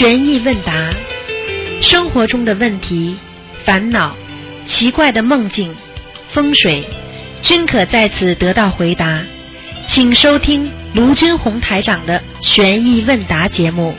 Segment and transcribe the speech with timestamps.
[0.00, 0.72] 悬疑问答，
[1.82, 3.18] 生活中的问题、
[3.66, 4.16] 烦恼、
[4.64, 5.76] 奇怪的梦境、
[6.30, 6.88] 风水，
[7.42, 9.22] 均可在此得到回答。
[9.88, 13.94] 请收听卢军红台长的悬疑问答节目。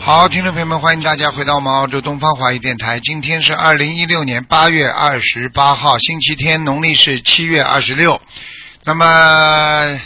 [0.00, 2.98] 好，听众朋友们，欢迎大家回到我们澳洲东方华语电台。
[2.98, 8.20] 今天是二零一六年八月二十八号，星期天，农历是七月二十六。
[8.82, 10.00] 那么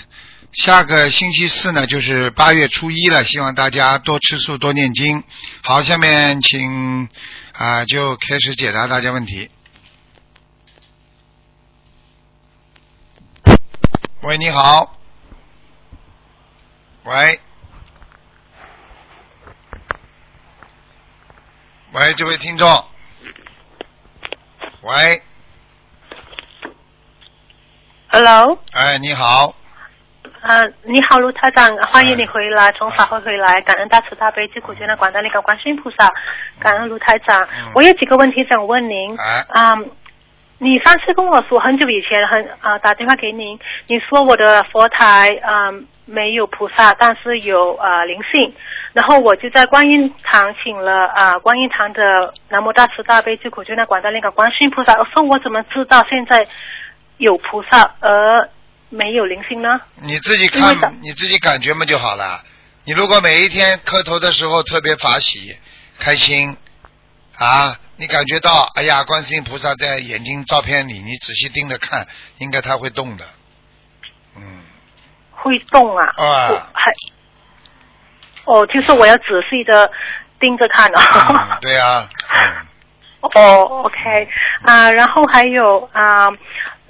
[0.53, 3.25] 下个星期四呢，就是八月初一了。
[3.25, 5.25] 希望大家多吃素，多念经。
[5.63, 7.09] 好，下面请
[7.53, 9.51] 啊、就开始解答大家问题。
[14.21, 14.99] 喂，你好。
[17.05, 17.41] 喂。
[21.93, 22.85] 喂，这位听众。
[24.83, 25.23] 喂
[28.09, 29.55] ，Hello，哎，你好，
[30.43, 36.11] 呃，你好，卢台长，欢迎你回来，从法会回来，感恩大慈大悲救苦救难广大灵感观世音菩萨，
[36.59, 37.41] 感恩卢台长。
[37.43, 39.17] 嗯我有几个问题想问您。
[39.17, 39.77] 哎啊、
[40.59, 45.71] 你上次跟我说很久以前很啊、打电话给您，你说我的佛台啊、
[46.07, 48.53] 没有菩萨，但是有啊灵性，
[48.95, 54.99] 然后我就在观音堂请了啊、观音堂的南无大慈大悲救苦救难广大灵感观世音菩萨。
[54.99, 56.49] 我说我怎么知道现在
[57.19, 58.49] 有菩萨而
[58.93, 59.81] 没有灵性呢？
[60.03, 62.45] 你自己看，你自己感觉嘛就好了。
[62.85, 65.57] 你如果每一天磕头的时候特别法喜、
[65.99, 66.57] 开心
[67.37, 72.07] 啊，你感觉到哎呀，观世音菩萨在眼睛照片里，你仔细盯着看，
[72.39, 73.25] 应该他会动的。
[74.37, 74.61] 嗯，
[75.31, 76.07] 会动啊？
[76.17, 76.93] 啊还
[78.45, 79.91] 哦，就是我要仔细的
[80.39, 81.59] 盯着看嗯啊。
[81.63, 82.67] 对啊、嗯，
[83.35, 84.29] 哦，OK
[84.65, 86.29] 啊、然后还有啊。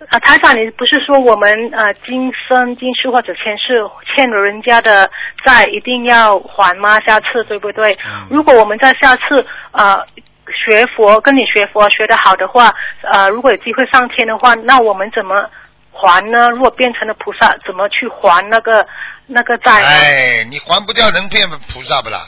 [0.09, 5.09] 啊，台长，你不是说我们呃今生今世或者前世欠了人家的
[5.45, 6.99] 债一定要还吗？
[7.07, 7.97] 下次对不对？
[8.05, 9.23] 嗯如果我们在下次
[9.71, 10.05] 呃
[10.53, 12.75] 学佛跟你学佛学得好的话，
[13.13, 15.49] 呃如果有机会上天的话，那我们怎么
[15.93, 16.51] 还呢？
[16.51, 18.85] 如果变成了菩萨，怎么去还那个
[19.29, 19.87] 那个债呢？
[19.87, 22.19] 哎，你还不掉能变菩萨不啦？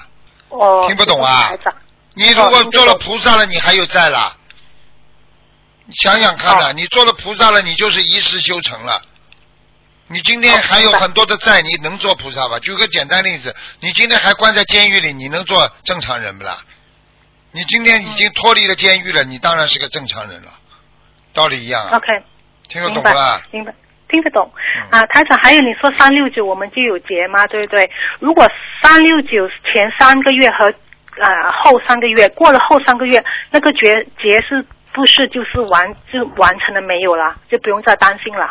[0.50, 1.50] 哦，听不懂啊，
[2.14, 4.32] 你如果做了菩萨了，你还有债啦？
[5.86, 9.02] 你想想看呐、哦你做了菩萨了，你就是一世修成了。
[10.06, 12.58] 你今天还有很多的债，你能做菩萨吧？
[12.58, 16.58] 举个简单例子，你今天还关在监狱里，你能做正常人不啦？
[17.52, 20.52] 你今天已经脱离了监狱了，你当然是个正常人了，
[21.32, 21.96] 道理一样啊。
[21.96, 22.06] OK，
[22.68, 23.40] 听得懂不啦？
[23.50, 23.74] 明白，
[24.08, 24.50] 听得懂。
[24.76, 27.46] 嗯啊，台长，还有你说三六九我们就有节吗？
[27.46, 27.90] 对不对？
[28.20, 28.46] 如果
[28.82, 30.72] 三六九前三个月和
[31.22, 38.48] 啊、后三个月过了后三个月，那个节节是不是就是完就完成了没有了，就不用再担心了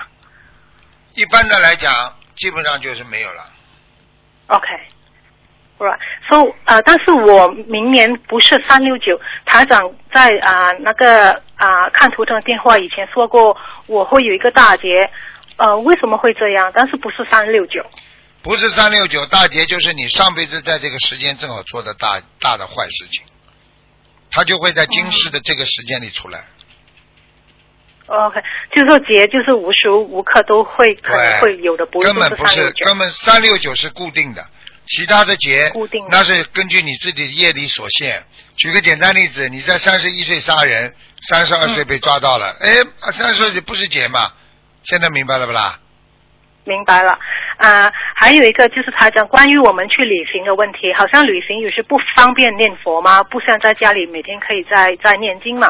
[1.16, 1.92] 一般的来讲，
[2.36, 3.44] 基本上就是没有了。
[4.48, 4.68] ？OK。
[5.80, 5.98] Right.
[6.30, 9.81] So 呃，但是我明年不是三六九，台长
[10.14, 15.10] 在啊、那个啊、看图腾电话以前说过我会有一个大劫，
[15.58, 16.72] 呃，为什么会这样？
[16.74, 17.84] 但是不是三六九？
[18.44, 23.25] 不是三六九大劫，就是你上辈子在这个时间正好做的大大的坏事情，
[24.33, 26.44] 他就会在今世的这个时间里出来。
[28.07, 28.41] OK，
[28.75, 32.69] 就是说劫就是无时无刻都会可能会有的，不根本不是。
[32.83, 34.45] 根本三六九是固定的，
[34.88, 38.23] 其他的劫固定那是根据你自己的业力所限。
[38.57, 44.31] 举个简单例子，你在三十一岁杀人，三十二岁被抓到了，哎、三十岁不是劫嘛？
[44.83, 45.79] 现在明白了不啦？
[46.65, 47.17] 明白了
[47.58, 53.24] 啊、还有一个就是他讲关于我们去旅行的问题，好像旅行有些不方便念佛吗？
[53.24, 55.68] 不像在家里每天可以在在念经嘛，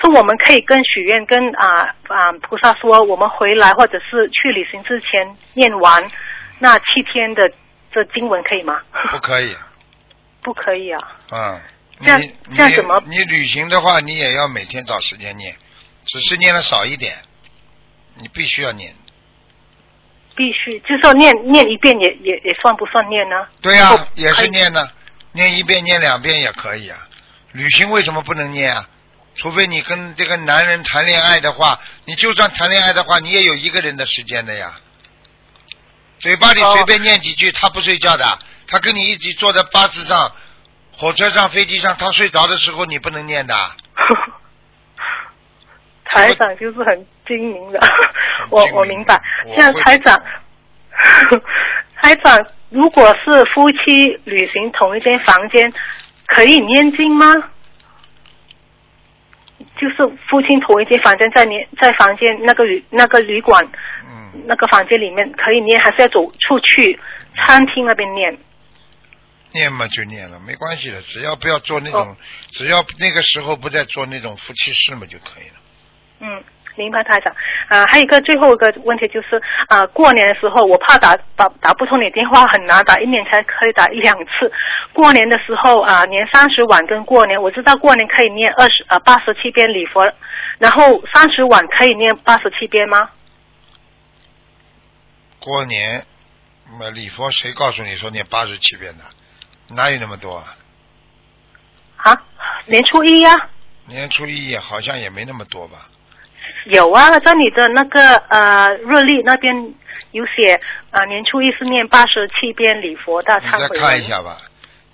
[0.00, 5.10] 所以我们可以跟许愿跟啊啊、菩萨说，我们回来或者是去旅行之前
[5.54, 6.10] 念完
[6.58, 7.50] 那七天的
[7.92, 8.80] 这经文可以吗？
[9.10, 9.54] 不可以，
[10.42, 10.98] 不可以啊。
[11.30, 11.60] 嗯。
[12.00, 12.22] 这样
[12.56, 13.16] 这样怎么你？
[13.16, 15.52] 你旅行的话，你也要每天找时间念，
[16.04, 17.16] 只是念的少一点，
[18.20, 18.94] 你必须要念。
[20.38, 23.34] 必须，就是说念念一遍也也也算不算念呢？
[23.60, 24.88] 对呀、哦也是念呢，
[25.32, 26.96] 念一遍、念两遍也可以啊。
[27.50, 28.88] 旅行为什么不能念啊？
[29.34, 34.72] 除非你跟这个男人谈恋爱的话，你就算谈恋爱的话，你也有一个人的时间的呀。
[36.20, 38.38] 嘴巴里哦随便念几句，他不睡觉的，
[38.68, 40.32] 他跟你一起坐在巴士上、
[40.96, 43.54] 火车上、飞机上，他睡着的时候你不能念的。
[46.08, 47.80] 台长就是很精明的，
[48.50, 49.54] 我我明白我。
[49.54, 50.20] 像会台长，
[52.00, 55.72] 台长，如果是夫妻旅行同一间房间，
[56.26, 57.32] 可以念经吗？
[59.80, 59.96] 就是
[60.28, 63.64] 夫妻同一间房间，在念在房间那个旅那个旅馆
[64.06, 66.98] 嗯，那个房间里面可以念，还是要走出去
[67.36, 68.38] 餐厅那边念？
[69.52, 72.16] 念嘛就念了，没关系的，只要不要做那种，哦
[72.50, 75.57] 只要那个时候不再做那种夫妻事嘛就可以了。
[76.20, 76.42] 嗯，
[76.76, 77.32] 明白太长。
[77.68, 84.50] 啊、还有一个最后一个问题就是啊、过年的时候我怕打打打不通你电话很难打，一年才可以打一两次。
[84.92, 90.12] 过年的时候啊、年三十晚跟过年，我知道过年可以念二十呃八十七遍礼佛，
[90.58, 93.10] 然后三十晚可以念八十七遍吗？
[95.40, 96.04] 过年，
[96.70, 99.04] 那么礼佛谁告诉你说念八十七遍的？
[99.74, 100.56] 哪有那么多啊？
[101.98, 102.22] 啊，
[102.66, 103.36] 年初一呀、
[103.86, 105.88] 年初一也好像也没那么多吧？
[106.66, 109.54] 有啊，在你的那个呃日历那边
[110.12, 110.60] 有写，
[110.90, 113.80] 呃年初一是念八十七遍礼佛大忏悔文。
[113.80, 114.36] 看一下吧，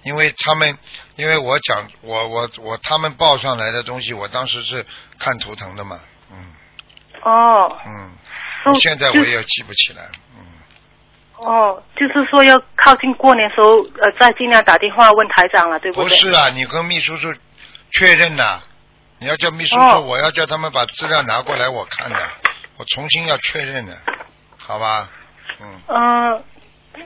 [0.04, 0.76] 因为他们，
[1.16, 4.84] 因为我讲我我我他们报上来的东西，我当时是
[5.18, 5.98] 看图腾的嘛，
[6.30, 6.36] 嗯。
[7.22, 7.78] 哦。
[7.86, 8.12] 嗯，
[8.64, 10.02] 哦现在我也记不起来，
[10.36, 10.44] 嗯，
[11.36, 16.18] 哦，就是说要靠近过年时候，呃，再尽量打电话问台长了，对不对？
[16.18, 17.32] 不是啊，你跟秘书处
[17.90, 18.60] 确认呐、
[19.24, 22.18] 你要叫秘书处，哦我要叫他们把资料拿过来我看的，
[22.76, 23.96] 我重新要确认的，
[24.58, 25.08] 好吧？
[25.62, 26.44] 嗯，嗯、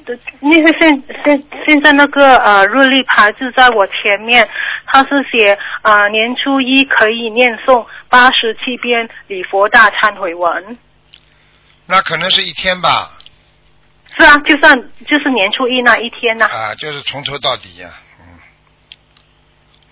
[0.05, 0.91] 对因为现
[1.25, 4.49] 现现在那个呃日历牌子在我前面，
[4.87, 10.77] 它是写啊、呃年初一可以念诵八十七篇礼佛大忏悔文。
[11.87, 13.13] 那可能是一天吧，
[14.19, 14.77] 是啊，就算
[15.07, 18.08] 就是年初一那一天呐、啊，就是从头到底呀、嗯。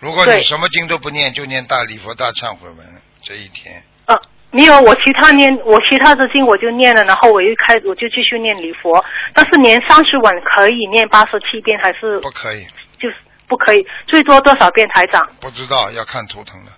[0.01, 2.79] 如果你什么经都不念，就念大礼佛大忏悔文
[3.23, 4.15] 这一天，呃，
[4.51, 9.05] 没有，我其他念我其他的经我就念了，然后我又开我就继续念礼佛，
[9.35, 12.67] 但是年三十晚可以念八十七遍还是不可以，
[12.99, 13.17] 就是
[13.49, 15.27] 不可以，最多多少遍台长？
[15.41, 16.73] 不知道要看图腾的。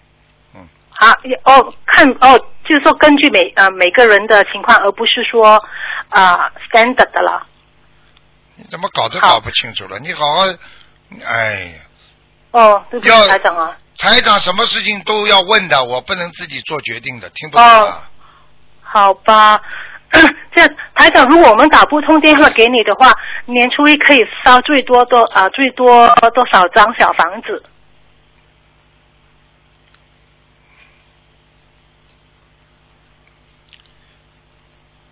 [0.99, 1.13] 啊，
[1.45, 5.63] 哦，看哦，就是说根据每呃每个人的情况，而不是说
[6.09, 7.47] 啊、standard 的了。
[8.57, 10.01] 你怎么搞都搞不清楚了？
[10.01, 10.43] 你好好，
[11.25, 11.73] 哎呀，
[12.59, 13.77] 哦，对不起要台长啊。
[13.97, 18.11] 台长什么事情都要问的，我不能自己做决定的，听不懂啊？
[18.83, 19.61] 好吧，
[20.55, 23.13] 这样台长，如果我们打不通电话给你的话，
[23.47, 27.63] 年初一可以烧最多多啊、最多多少张小房子？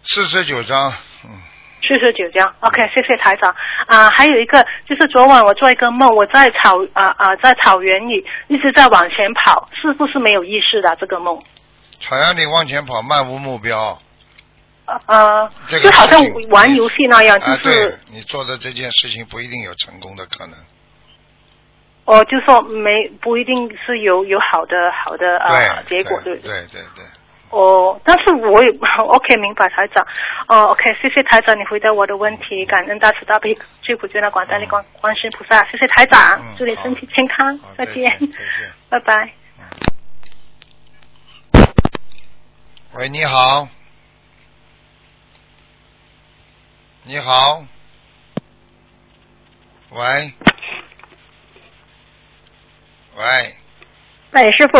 [0.08, 0.96] 四十九章，嗯，
[1.86, 3.54] 四十九张，OK，谢谢台长。
[3.86, 11.40] 啊、还有一个就是昨晚我做一个梦，我在草啊啊、在草原里一直在往前跑，是不是没有意识的这个梦？
[12.00, 13.98] 草原里往前跑，漫无目标。
[15.06, 20.56] 啊，这个就好像玩游戏那样，就是、你做的这件事情不一定有成功的可能。
[22.04, 26.36] 哦，就说没不一定是有有好的好的啊，结果，对？
[26.36, 27.04] 对对对，
[27.50, 30.06] 哦，但是我也 OK 明白台长，
[30.48, 38.12] 哦 OK，谢谢台长，你回答我的问题，感恩大慈大悲救苦救难广大力观观世音菩萨，谢谢台长，嗯祝你身体健康再见，
[38.90, 39.30] 拜拜。
[42.94, 43.68] 喂，你好，
[47.04, 47.62] 你好，
[49.90, 50.32] 喂，
[53.16, 53.22] 喂，
[54.32, 54.78] 哎，师傅，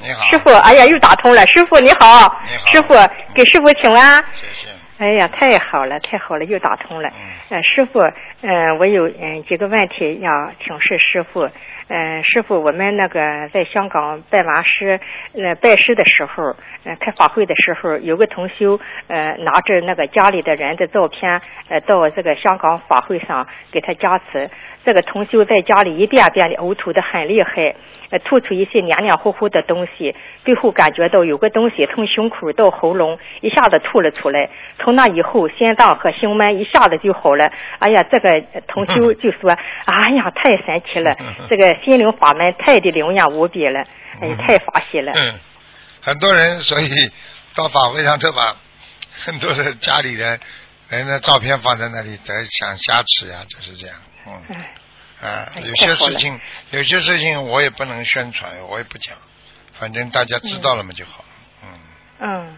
[0.00, 1.40] 你好，师傅，哎呀，又打通了。
[1.46, 2.94] 师傅你好，你好师傅
[3.34, 4.22] 给师傅请安。
[4.34, 7.08] 谢谢，哎呀，太好了，太好了，又打通了。
[7.08, 8.00] 嗯呃，师傅，
[8.42, 11.48] 嗯、我有嗯、几个问题要请示师傅。
[11.88, 14.98] 嗯、师傅，我们那个在香港拜完师，
[15.34, 24.50] 呃，拜师的时候，呃，开法会的时候，有个同修，呃，拿着那个家里的人的照片，呃，到这个香港法会上给他加持。
[24.84, 27.74] 这个同修在家里一遍遍的呕吐的很厉害，
[28.10, 30.14] 呃，吐出一些黏黏糊糊的东西，
[30.44, 34.48] 最后感觉到有个东西从胸口到喉咙一下子吐了出来。
[34.78, 37.50] 从那以后，心脏和胸闷一下子就好了。
[37.80, 39.50] 哎呀，这个呃同修就说
[39.86, 41.16] ：“哎呀，太神奇了，
[41.50, 43.80] 这个心灵法门太的灵验无比了，
[44.20, 45.12] 哎，太法喜了。
[45.14, 45.38] 嗯，
[46.02, 46.88] 很多人所以
[47.54, 48.56] 到法会上都把
[49.24, 50.38] 很多的家里人
[50.88, 54.56] 人的照片放在那里，在想加持呀，就是这样，嗯。
[55.20, 56.38] 哎啊，哎有些事情，
[56.70, 59.16] 有些事情我也不能宣传，我也不讲，
[59.78, 61.24] 反正大家知道了嘛就好
[61.62, 61.68] 嗯。
[62.20, 62.56] 嗯，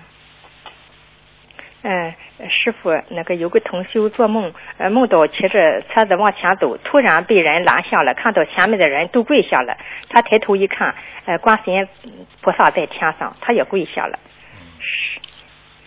[1.89, 9.75] 嗯，嗯，师傅，那个有个同修做梦，呃，梦到骑着车子往前走，突然被人拦下了，看到前面的人都跪下了，
[10.11, 11.89] 他抬头一看，呃，观世音
[12.43, 14.19] 菩萨在天上，他也跪下了。
[14.55, 14.61] 嗯。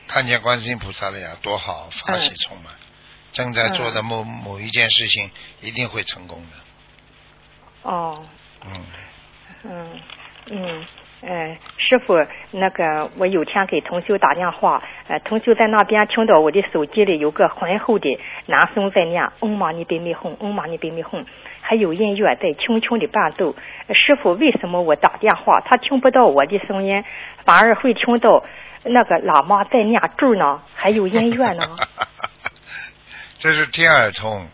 [0.08, 2.74] 看见观世音菩萨了呀，多好，法喜充满。
[3.32, 5.30] 正在做的某某一件事情，
[5.60, 7.90] 一定会成功的。
[7.90, 8.26] 哦，
[8.66, 8.72] 嗯，
[9.64, 10.00] 嗯。
[10.50, 10.84] 嗯，
[11.24, 12.16] 嗯，师傅，
[12.50, 21.24] 那个我有天给同修打电话，呃，同修在那边听到我的手机里有个浑厚的男声在念“嗡嘛呢呗咪吽，嗡嘛呢呗咪吽”，
[21.62, 23.56] 还有音乐在轻轻的伴奏。
[23.94, 27.04] 师傅，为什么我打电话他听不到我的声音，
[27.46, 28.44] 反而会听到
[28.84, 30.62] 那个喇嘛在念咒呢？
[30.74, 31.64] 还有音乐呢？
[33.38, 34.48] 这是天耳通，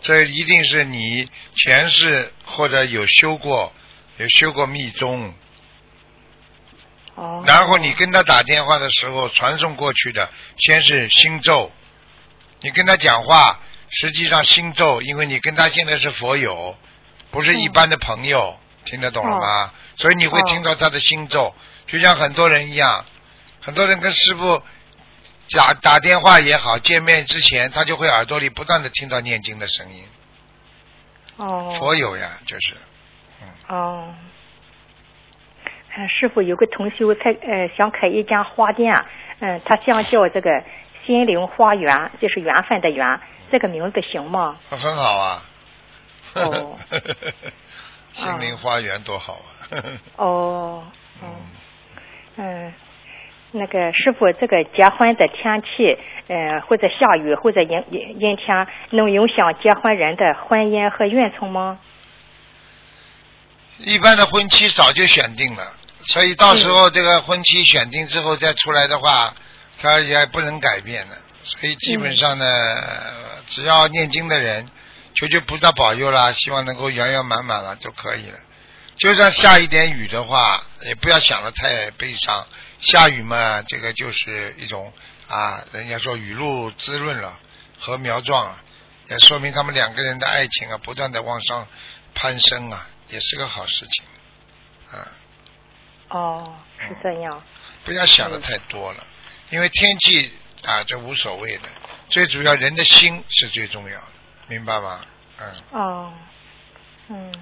[0.00, 3.72] 这一定是你前世或者有修过，
[4.18, 5.34] 有修过密宗，
[7.14, 7.42] 哦。
[7.46, 11.70] 然后你跟他打电话的时候传送过去的，先是心咒，
[12.60, 16.76] 你跟他讲话，实际上心咒，因为你跟他现在是佛友，
[17.30, 19.72] 不是一般的朋友，听得懂了吗？
[19.96, 21.54] 所以你会听到他的心咒，
[21.86, 23.04] 就像很多人一样，
[23.60, 24.62] 很多人跟师傅
[25.50, 30.04] 打打电话也好，见面之前他就会耳朵里不断的听到念经的声音，
[31.36, 31.76] 哦。
[31.78, 32.74] 佛友呀，就是，
[33.68, 34.14] 哦，
[35.96, 38.94] 呃，师傅有个同修才呃想开一家花店，
[39.40, 40.62] 嗯、他想叫这个
[41.06, 43.20] 心灵花园，就是缘分的缘，
[43.50, 44.56] 这个名字行吗？
[44.68, 45.42] 很好啊。
[46.34, 46.76] 哦
[48.12, 49.42] 心灵花园多好啊！
[50.16, 50.84] 哦，
[51.22, 51.28] 嗯，
[52.36, 52.72] 嗯，
[53.52, 55.96] 那个师傅，这个结婚的天气，
[56.28, 61.78] 呃，或者下雨或者阴阴阴天，能影响结婚人的婚姻和运程吗？
[63.78, 65.62] 一般的婚期早就选定了，
[66.06, 69.34] 所以到时候这个婚期选定之后再出来的话，
[69.80, 71.16] 它也不能改变的。
[71.44, 72.46] 所以基本上呢，
[73.46, 74.70] 只要念经的人，
[75.14, 78.38] 求求菩萨保佑啦，希望能够圆圆满满了就可以了。
[78.96, 82.46] 就算下一点雨的话，也不要想的太悲伤。
[82.80, 84.92] 下雨嘛，这个就是一种
[85.26, 87.38] 啊，人家说雨露滋润了，
[87.80, 88.62] 禾苗壮啊，
[89.10, 91.66] 也说明他们两个人的爱情啊，不断的往上
[92.14, 94.04] 攀升啊，也是个好事情。
[94.92, 95.08] 啊，
[96.16, 97.42] 哦，是这样。
[97.84, 99.04] 不要想的太多了，
[99.50, 100.30] 因为天气
[100.64, 101.68] 啊，这无所谓的，
[102.08, 104.06] 最主要人的心是最重要的，
[104.46, 105.00] 明白吗？
[105.38, 106.12] 嗯，哦，
[107.08, 107.34] 嗯，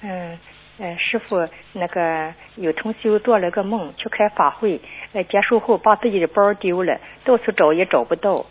[0.00, 0.38] 嗯，
[0.78, 4.80] 呃，师傅，那个有同修做了个梦，去开法会，
[5.12, 8.46] 呃，结束后把自己的包丢了，到处找也找不到。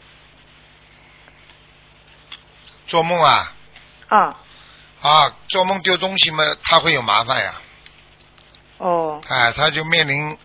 [2.85, 3.55] 做梦啊
[4.09, 4.37] 啊，
[5.01, 7.55] 啊，做梦丢东西嘛，他会有麻烦呀，
[8.77, 10.37] 哦，哎，他就面临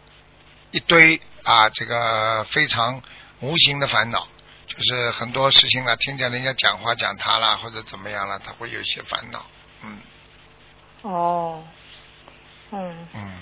[0.70, 3.00] 一堆啊，这个非常
[3.40, 4.26] 无形的烦恼，
[4.66, 9.44] 就是很多事情啊，听见人家讲话讲他啦，或者怎么样了，他会有一些烦恼，
[9.84, 9.98] 嗯
[11.02, 11.62] 哦，
[12.70, 13.08] 嗯。
[13.14, 13.32] 嗯，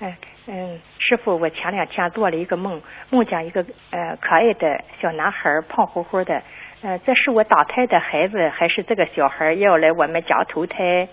[0.00, 6.42] 哎，嗯，师傅，我前两天做了一个梦，梦见一个呃可爱的小男孩，胖乎乎的，
[6.82, 11.08] 呃，这是我打胎的孩子，还是这个小孩要来我们家投胎？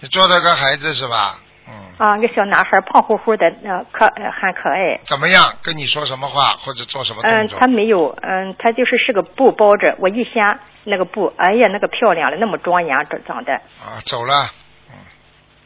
[0.00, 1.38] 你做了个孩子是吧？
[1.68, 4.98] 嗯，啊，那个小男孩胖乎乎的，呃，可呃很可爱。
[5.06, 5.56] 怎么样？
[5.62, 14.50] 跟你说什么话或者做什么动嗯，他没有，嗯，他就是是个布包着，我一掀那个布，哎呀，那个漂亮了，那么庄严长长的，啊，走了，
[14.88, 14.94] 嗯。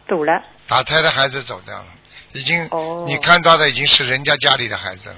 [0.08, 0.42] 走了。
[0.66, 1.86] 打胎的孩子走掉了，
[2.32, 3.04] 已经，哦。
[3.06, 5.16] 你看到的已经是人家家里的孩子了，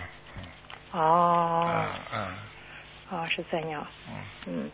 [0.93, 2.29] 哦，嗯嗯。
[3.09, 3.87] 哦，是这样。
[4.09, 4.15] 嗯，
[4.47, 4.71] 嗯，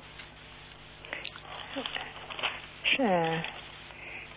[2.84, 3.40] 是，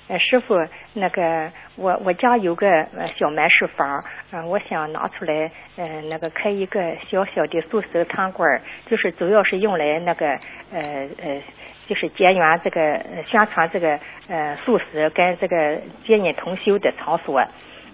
[0.07, 0.55] 呃，师傅，
[0.93, 10.27] 那个我我家有个呃小门市房，嗯、我想拿出来，呃，那个开一个小小的素食餐馆儿，就是主要是用来那个
[10.71, 11.41] 呃呃，
[11.87, 17.43] 就是结缘这个呃宣传这个呃素食跟这个接引同修的场所，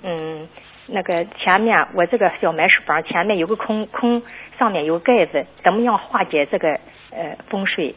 [0.04, 0.48] 嗯。
[0.94, 4.22] 那个前面我这个小门市房前面有个空空，
[4.60, 6.68] 上面有盖子，怎么样化解这个
[7.12, 7.96] 呃风水？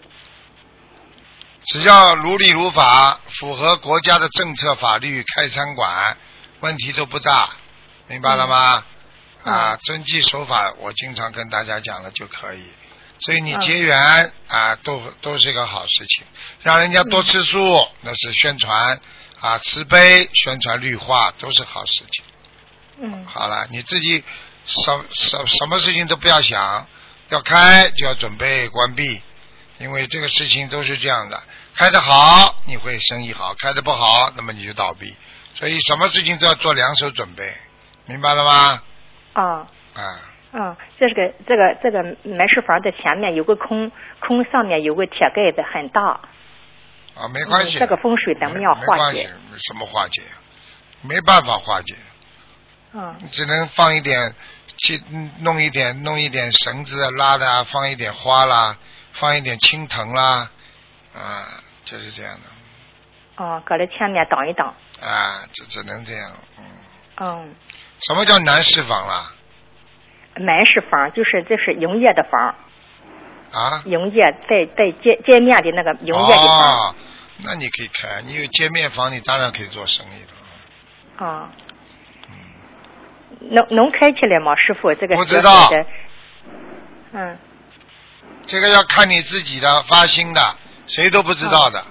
[1.66, 6.16] 只要如理如法，符合国家的政策法律开餐馆，
[6.60, 7.50] 问题都不大，
[8.08, 8.84] 明白了吗？
[9.44, 12.62] 嗯啊，遵纪守法，我经常跟大家讲了就可以。
[13.20, 16.24] 所以你嗯结缘、啊，都都是一个好事情，
[16.62, 19.00] 让人家多吃素，那是宣传
[19.40, 22.24] 啊，慈悲宣传绿化都是好事情。
[23.00, 24.22] 嗯好了，你自己
[24.66, 26.86] 什什什么事情都不要想，
[27.28, 29.22] 要开就要准备关闭，
[29.78, 31.42] 因为这个事情都是这样的，
[31.74, 35.14] 开得好你会生意好，开得不好那么你就倒闭，
[35.54, 37.52] 所以什么事情都要做两手准备，
[38.06, 38.82] 明白了吗？
[39.32, 39.42] 啊
[39.94, 40.02] 啊，
[40.52, 43.90] 嗯，这是个这个这个门市房的前面有个空
[44.20, 46.20] 空，上面有个铁盖子，很大。
[47.16, 49.30] 啊，没关系，嗯这个风水咱们要化没没关系解？
[49.66, 50.22] 什么化解？
[51.02, 51.94] 没办法化解，
[52.92, 54.34] 嗯只能放一点，
[54.78, 58.76] 去嗯弄一点，弄一点绳子拉的啊，放一点花啦，
[59.12, 60.50] 放一点青藤啦，
[61.14, 63.44] 啊，就是这样的。
[63.44, 64.74] 哦，搁在前面挡一挡。
[65.00, 66.64] 啊，这只能这样，嗯。
[67.16, 67.54] 嗯，
[68.00, 69.32] 什么叫南市房啦？
[70.36, 72.54] 门市房就是这是营业的房，
[73.52, 73.82] 啊？
[73.86, 76.78] 营业在在街街面的那个营业的房。
[76.90, 76.94] 哦，
[77.44, 81.26] 那你可以开，你有街面房，你当然可以做生意了。
[81.26, 81.50] 啊。
[83.50, 84.94] 能能开起来吗，师傅？
[84.94, 85.68] 这个不知道。
[87.12, 87.38] 嗯。
[88.46, 90.40] 这个要看你自己的发心的，
[90.86, 91.84] 谁都不知道的。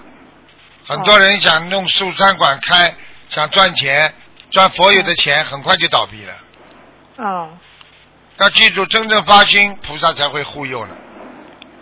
[0.86, 2.94] 很多人想弄素餐馆开，
[3.28, 4.12] 想赚钱，
[4.50, 6.34] 赚佛有的钱，很快就倒闭了。
[7.16, 7.50] 哦。
[8.38, 10.96] 要记住，真正发心，菩萨才会护佑呢。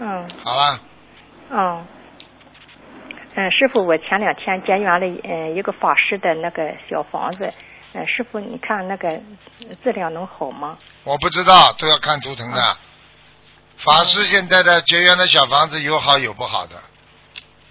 [0.01, 0.31] 嗯。
[0.45, 0.81] 好了。
[1.51, 1.85] 哦。
[3.35, 7.51] 嗯，师傅，我前两天结缘了嗯一个法师的那个小房子，
[7.95, 9.09] 嗯，师傅，你看那个
[9.83, 10.77] 质量能好吗？
[11.05, 12.77] 我不知道，都要看图腾的。
[13.79, 16.77] 法师现在的结缘的小房子有好有不好的。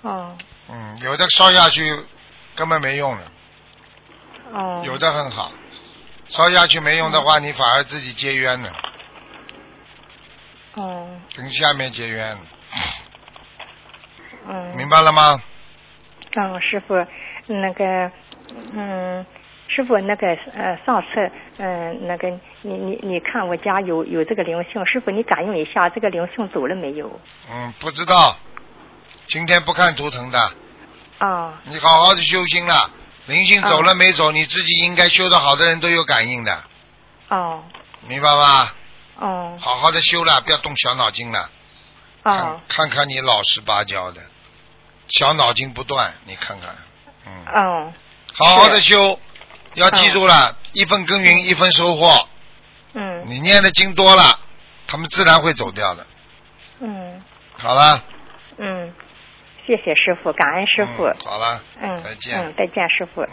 [0.02, 0.36] 哦。
[0.70, 1.82] 嗯，有的烧下去
[2.56, 3.24] 根本没用的。
[4.54, 4.84] 哦。
[4.86, 5.52] 有的很好，
[6.28, 8.70] 烧下去没用的话，你反而自己结冤了。
[10.76, 11.08] 哦。
[11.36, 12.38] 跟下面结冤。
[14.48, 14.76] 嗯。
[14.76, 15.42] 明白了吗？
[16.34, 16.96] 嗯，师傅，
[17.48, 18.12] 那个，
[18.74, 19.26] 嗯，
[19.68, 22.30] 师傅，那个呃，上次嗯，那个
[22.62, 27.20] 你你你看我家有有这个灵性，师傅你感应一下，这个灵性走了没有？
[27.52, 28.38] 嗯，不知道。
[29.32, 30.52] 今天不看图腾的。
[31.22, 31.54] 哦。
[31.64, 32.92] 你好好的修心了，
[33.28, 34.30] 灵性走了没走？
[34.30, 36.64] 你自己应该修的好的人都有感应的。
[37.30, 37.64] 哦。
[38.02, 38.76] 明白吧？
[39.16, 39.58] 哦。
[39.62, 41.50] 好好的修了，不要动小脑筋了。
[42.24, 42.60] 哦。
[42.68, 44.22] 看看你老实巴交的，
[45.08, 46.76] 小脑筋不断，你看看，
[47.26, 47.46] 嗯。
[47.46, 47.94] 哦。
[48.34, 49.18] 好好的修，
[49.76, 52.28] 要记住了，一分耕耘一分收获。
[52.96, 53.24] 嗯。
[53.28, 54.38] 你念的经多了，
[54.88, 56.06] 他们自然会走掉的。
[56.82, 57.24] 嗯。
[57.58, 58.04] 好了。
[58.58, 58.94] 嗯。
[59.66, 61.04] 谢谢师傅，感恩师傅。
[61.24, 61.64] 好了。
[61.80, 62.04] 嗯。
[62.04, 62.40] 再见。
[62.40, 63.22] 嗯，再见，师傅。
[63.22, 63.30] 嗯。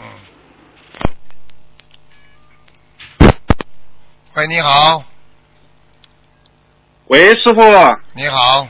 [4.35, 5.03] 喂，你好。
[7.07, 7.61] 喂，师傅。
[8.13, 8.67] 你好。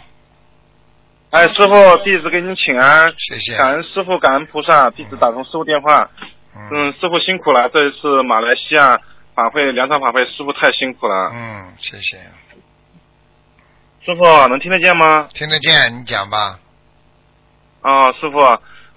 [1.32, 3.14] 哎，师傅，弟子给您请安。
[3.18, 3.58] 谢谢。
[3.58, 6.10] 感恩师傅，感恩菩萨，弟子打通师傅电话。
[6.56, 6.94] 嗯。
[6.94, 8.98] 师傅辛苦了，这一次马来西亚
[9.36, 11.32] 法会两场法会，师傅太辛苦了。
[11.34, 12.18] 嗯，谢谢。
[14.06, 15.28] 师傅能听得见吗？
[15.34, 16.60] 听得见，你讲吧。
[17.82, 18.40] 啊，师傅，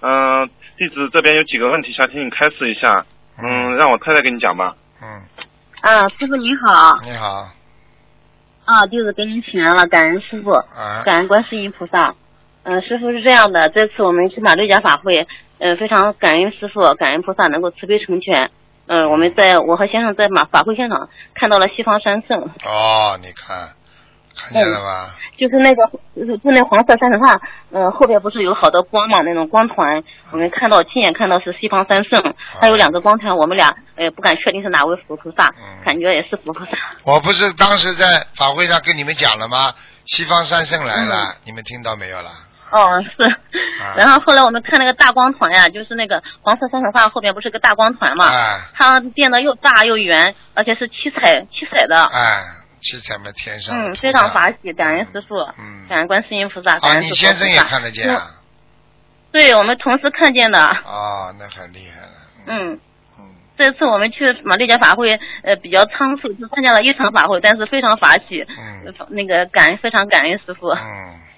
[0.01, 3.05] 嗯，弟子这边有几个问题想请你开示一下，
[3.41, 4.75] 嗯，让我太太跟你讲吧。
[5.01, 5.07] 嗯。
[5.81, 6.99] 啊，师傅你好。
[7.03, 7.47] 你好。
[8.65, 10.51] 啊，弟子给您请安了，感恩师傅，
[11.05, 12.15] 感恩观世音菩萨。
[12.63, 15.27] 嗯，师傅是这样的，这次我们去马六甲法会，
[15.59, 18.51] 嗯，非常感恩师傅，感恩菩萨能够慈悲成全。
[18.87, 22.41] 嗯，我们在我和先生在马法会现场看到了西方三圣。
[22.41, 23.69] 哦，你看，
[24.35, 25.15] 看见了吧？
[25.37, 25.83] 就是那个，
[26.15, 27.39] 就就那黄色三神画，
[27.71, 29.21] 嗯，后边不是有好多光嘛？
[29.23, 35.51] 那种光团，我们看到亲眼看到是西方三圣，还有两个光团，我们俩呃不敢确定是哪位佛菩萨，
[35.83, 36.71] 感觉也是佛菩萨。
[37.03, 39.73] 我不是当时在法会上跟你们讲了吗？
[40.05, 42.31] 西方三圣来了，你们听到没有啦？
[42.71, 43.37] 哦，是。
[43.97, 48.27] 然后后来我们看那个大光团呀，就是那个黄色三神画后边不是个大光团嘛？
[48.27, 48.59] 哎。
[48.75, 52.03] 它变得又大又圆，而且是七彩七彩的。
[52.03, 52.43] 哎。
[52.83, 58.21] 七彩嘛，天上嗯，非常法喜，感恩师傅，嗯，感恩观世音菩萨，感恩啊，你先生也看得见啊？
[59.31, 60.59] 对，我们同时看见的。
[60.85, 62.13] 哦，那很厉害了。
[62.45, 62.79] 嗯。
[63.17, 63.35] 嗯。
[63.57, 68.45] 这次我们去马六甲法会，呃，比较仓促，只参加了一场法会，但是非常法喜。
[68.59, 68.93] 嗯。
[69.09, 70.67] 那个感恩，非常感恩师傅。
[70.69, 71.19] 嗯。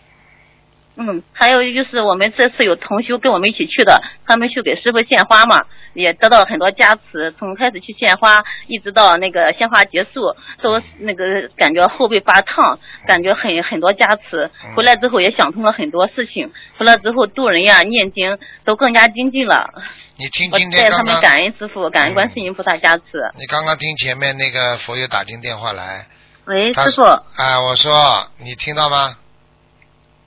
[0.98, 7.34] 嗯，还有就是我们这次有同修跟我们一起去的，他们去给师傅献花嘛，也得到很多加持。
[7.38, 14.50] 从开始去献花，一直到那个献花结束，都那个感觉后背发烫，感觉很很多加持。
[14.74, 19.74] 回来之后也想通了很多事情，回来之后度人呀、念经都更加精进了。
[20.18, 21.08] 你听今天刚刚。
[21.08, 23.04] 他们感恩师傅，感恩观世音菩萨加持。
[23.38, 26.06] 你刚刚听前面那个佛友打进电话来。
[26.46, 27.04] 喂，师傅。
[27.04, 27.92] 哎，我说
[28.38, 29.18] 你听到吗？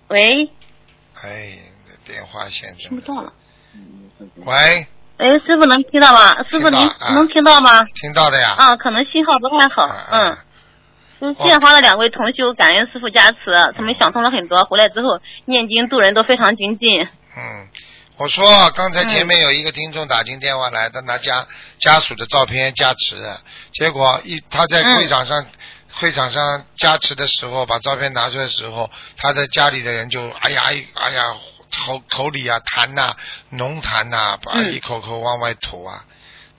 [0.09, 0.51] 喂。
[1.23, 1.59] 哎，
[2.07, 3.33] 电话线听不到了。
[4.37, 4.87] 喂。
[5.19, 6.37] 哎，师傅能听到吗？
[6.49, 7.83] 师傅您能听到吗？
[8.01, 8.55] 听到的呀。
[8.57, 9.89] 啊，可能信号不太好。
[10.13, 10.39] 嗯。
[11.21, 13.39] 就献花的两位同修，感恩师傅加持，
[13.75, 17.03] 他们想通了很多，回来之后念经度人都非常精进。
[17.37, 17.69] 嗯，
[18.17, 21.45] 我说刚才前面有一个听众打进电话来，他拿家
[21.81, 23.17] 家属的照片加持，
[23.73, 25.45] 结果一他在会场上。
[25.93, 30.63] 会场上加持的时候，把照片拿出来的时候，他的家里的人就哎呀
[30.95, 31.23] 哎呀
[31.87, 33.15] 口口里啊痰呐
[33.51, 36.05] 浓痰呐，把一口口往外吐啊。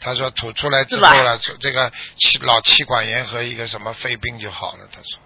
[0.02, 4.88] 他说吐出来之后了，这个气老气管炎和一个什么肺病就好了。
[4.92, 5.20] 他说，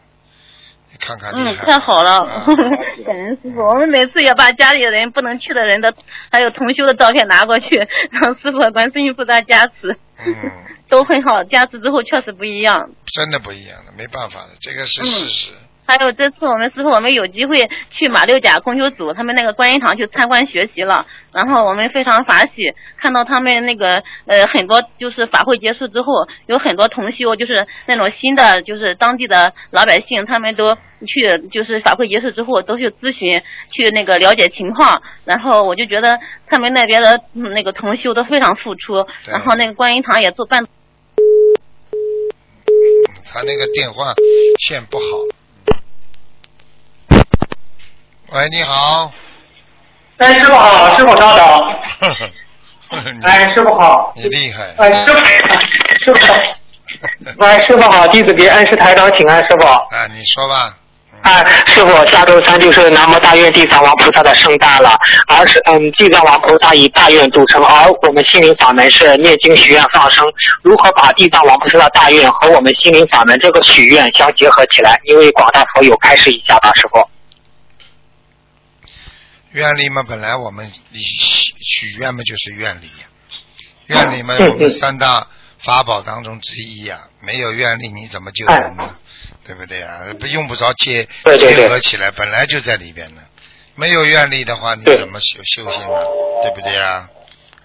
[0.92, 2.46] 你看看厉嗯，太好了啊，
[3.06, 3.62] 感恩师傅。
[3.62, 5.94] 我们每次也把家里人不能去的人的，
[6.32, 10.52] 还有同修的照片拿过去，让师傅观世音菩萨加持，嗯，
[10.94, 11.44] 都很好。
[11.46, 12.92] 加持之后确实不一样。
[13.06, 15.52] 真的不一样的，没办法的，这个是嗯事实。
[15.86, 17.58] 还有这次我们师傅，我们有机会
[17.92, 26.14] 去马六甲公修组他们那个观音堂去参观学习了，然后我们非常法喜，看到他们那个呃很多就是法会结束之后，
[26.46, 33.42] 有很多同修就是那种新的就是当地的老百姓，他们都去就是法会结束之后都去咨询
[33.74, 40.66] 去那个了解情况，然后我就觉得他们那边的、嗯那个同修都非常付出，然后那个观音堂也做办。
[43.26, 44.14] 他那个电话
[44.60, 45.04] 线不好。
[48.32, 49.12] 喂，你好。
[50.18, 51.46] 哎，师傅好，师傅稍等。
[53.24, 54.14] 哎，师傅好。
[54.16, 54.64] 你厉害。
[54.78, 55.20] 哎，师傅，
[56.06, 56.34] 师傅。
[57.38, 59.66] 喂， 师傅好，弟子给恩师台长请安，师傅。
[59.66, 60.78] 啊，你说吧。
[61.24, 70.26] 哎，师傅，下周三就是南无大愿地藏王菩萨的圣诞了，而是嗯，地藏王菩萨以大愿著称，而我们心灵法门是念经许愿放生。
[70.62, 75.00] 如何把地藏王菩萨的大愿和我们心灵法门这个许愿相结合起来？
[75.06, 77.08] 因为广大佛友开示一下吧，师傅。
[79.52, 83.08] 愿力嘛，本来我们许许愿嘛就是愿力呀，
[83.88, 85.26] 愿力嘛我们三大
[85.60, 88.98] 法宝当中之一呀，没有愿力你怎么救人呢？
[89.46, 90.02] 对不对啊？
[90.20, 93.22] 不用不着结结合起来，本来就在里边呢。
[93.76, 96.06] 没有愿力的话，你怎么修修行呢？
[96.44, 97.10] 对不对啊？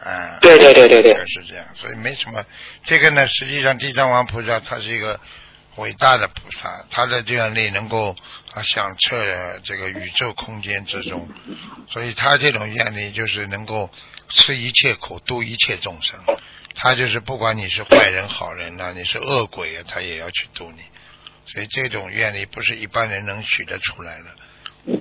[0.02, 2.42] 啊，对对对对对就是这样，所以没什么。
[2.82, 5.20] 这个呢，实际上地藏王菩萨他是一个
[5.76, 8.16] 伟大的菩萨，他的愿力能够
[8.54, 11.28] 啊响彻这个宇宙空间之中，
[11.90, 13.90] 所以他这种愿力就是能够
[14.30, 16.18] 吃一切苦，度一切众生。
[16.74, 20.82] 他就是不管你是坏人好人呐、你是恶鬼啊，他也要去度你。
[21.52, 24.24] 所以这种愿力不是一般人能许得出来的。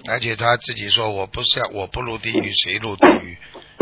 [0.10, 3.38] 而且他自己说：“我不下，我不入地狱，谁入地狱？”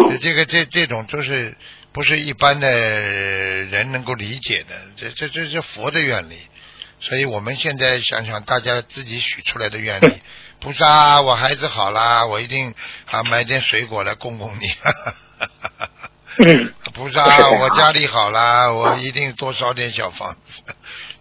[0.09, 1.55] 这这个这这种都是
[1.91, 4.75] 不是一般的人能够理解的。
[4.97, 6.37] 这这这是佛的愿力。
[6.99, 10.21] 所以我们现在想想，大家自己许出来的愿力，
[10.59, 12.73] 菩萨，我孩子好啦，我一定
[13.05, 14.71] 啊买点水果来供供你。
[16.45, 20.61] 嗯， 菩萨，我家里好啦，我一定多烧点小房子。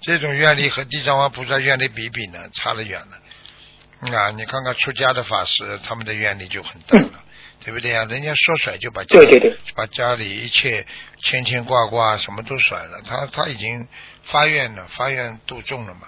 [0.05, 4.17] 这种愿力和地藏王菩萨愿力比比呢，差得远了。
[4.17, 7.21] 啊，你看看出家的法师，他们的愿力就很大了，
[7.65, 8.05] 对不对呀？
[8.05, 10.85] 人家说甩就把家对对对把家里一切
[11.23, 13.89] 牵牵挂挂什么都甩了，他他已经
[14.23, 16.01] 发愿了，发愿度众了嘛，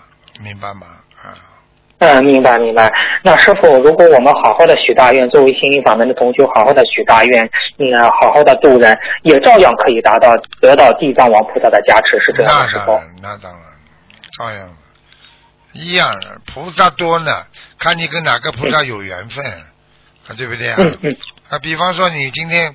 [0.43, 0.87] 明白吗？
[1.23, 1.33] 啊，
[2.01, 2.93] 嗯，明白明白。
[3.23, 12.93] 那师傅，如果我们好好的许大愿，作为心灵法门的同修，好好的许大愿，嗯，好好的度人，也照样可以达到得到地藏王菩萨的加持，是这样的，师傅。
[12.93, 13.63] 那当然，那当然，
[14.37, 14.77] 照样
[15.73, 16.41] 一样的。
[16.47, 17.47] 菩萨多呢，
[17.79, 19.45] 看你跟哪个菩萨有缘分，
[20.27, 20.77] 啊，对不对啊？
[20.79, 21.17] 嗯嗯
[21.51, 22.75] 啊，比方说你今天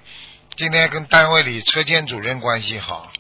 [0.56, 3.12] 今天跟单位里车间主任关系好，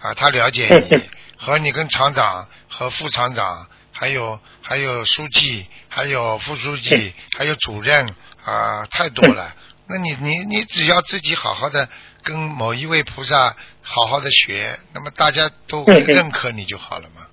[0.00, 9.54] 啊，他了解你，和你跟厂长和副厂长，还有还有书记，还有副书记，还有主任啊，太多了。
[9.88, 11.88] 那你你你只要自己好好的
[12.22, 17.26] 跟某一位菩萨好好的学，那么大家都认可你就好了嘛，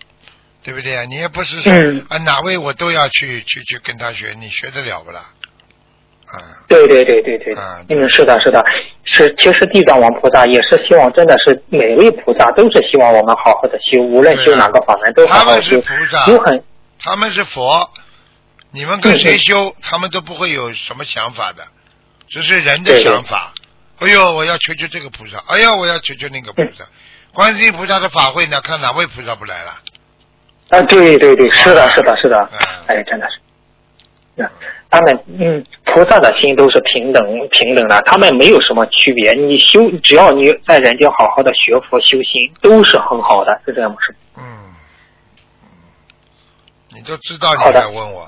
[0.63, 1.03] 对不对啊？
[1.05, 5.25] 你也不是说、嗯啊哪位我都要去去去跟他学，你学得了不啦？
[6.25, 8.63] 啊，对对对对对，啊嗯，是的，是的，
[9.03, 9.35] 是。
[9.37, 15.81] 其实地藏王菩萨也是希望，真的是每位菩萨都是希望我们好好的修，无论修哪个法门都好好他们是修。
[15.81, 16.63] 菩萨，有很
[16.99, 17.91] 他们是佛，
[18.71, 21.63] 你们跟谁修，他们都不会有什么想法的，
[22.27, 23.53] 只是人的对对想法。
[23.99, 26.85] 哎呦，我要求求这个菩萨，哎呦，我要求求那个菩萨。
[27.33, 29.75] 观世音菩萨的法会呢，看哪位菩萨不来了。
[30.73, 32.57] 啊，对对对，是的，是的，是的嗯，
[32.87, 33.39] 哎，真的是。
[34.89, 39.33] 他们嗯，菩萨的心都是平等平等的，他们没有什么区别。
[39.33, 43.97] 你修，只要你在人间好好的学佛修心，都是很好的，是这样吗？
[44.05, 44.15] 是。
[44.37, 44.43] 嗯，
[45.63, 45.75] 嗯
[46.95, 48.27] 你都知道，你在问我？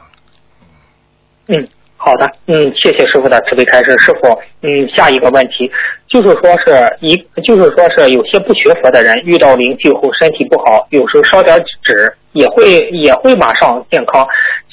[1.48, 3.98] 嗯，好的，嗯，谢谢师傅的慈悲开示。
[3.98, 4.28] 师傅，
[4.62, 5.72] 嗯，下一个问题
[6.08, 14.28] 就是说是一，就是说是有些不学佛的人遇到灵气后身体不好，有时候烧点纸也会也会马上健康。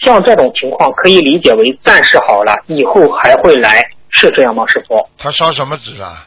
[0.05, 3.81] 像这种情况可以理解为暂时好了，以后还会来，
[4.11, 4.67] 是这样吗？
[4.67, 5.09] 师傅？
[5.17, 6.27] 他烧什么纸啊？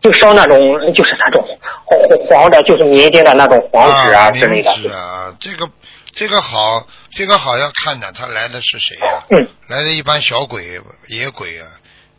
[0.00, 0.58] 就烧那种
[0.92, 1.42] 就是那种
[1.86, 1.98] 黄
[2.28, 4.70] 黄的，就是民间的那种黄纸啊之类的。
[4.70, 5.66] 冥纸啊，这个
[6.12, 11.66] 这个好，这个好要看的，他来的是谁呀、嗯来的一般小鬼、野鬼啊。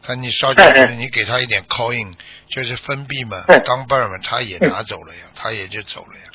[0.07, 2.13] 他你烧进去，嗯嗯你给他一点 coin，
[2.47, 6.31] 就是分币嘛嗯，钢镚儿嘛，他也拿走了呀，他也就走了呀。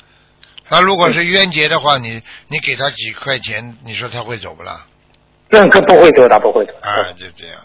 [0.69, 4.85] 他如果是冤结的话，你你给他几块钱，你说他会走不啦？
[5.49, 6.73] 那他不会走他，不会走。
[6.81, 7.55] 啊，就这样。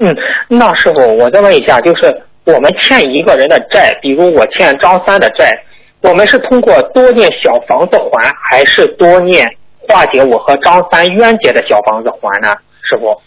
[0.00, 0.16] 嗯，
[0.48, 5.56] 那师傅，我再问一下，就是我们欠一个人的债，比如我欠张三的债，
[6.00, 9.46] 我们是通过多念小房子还，还是多念
[9.88, 12.54] 化解我和张三冤结的小房子还呢？
[12.82, 13.20] 师傅？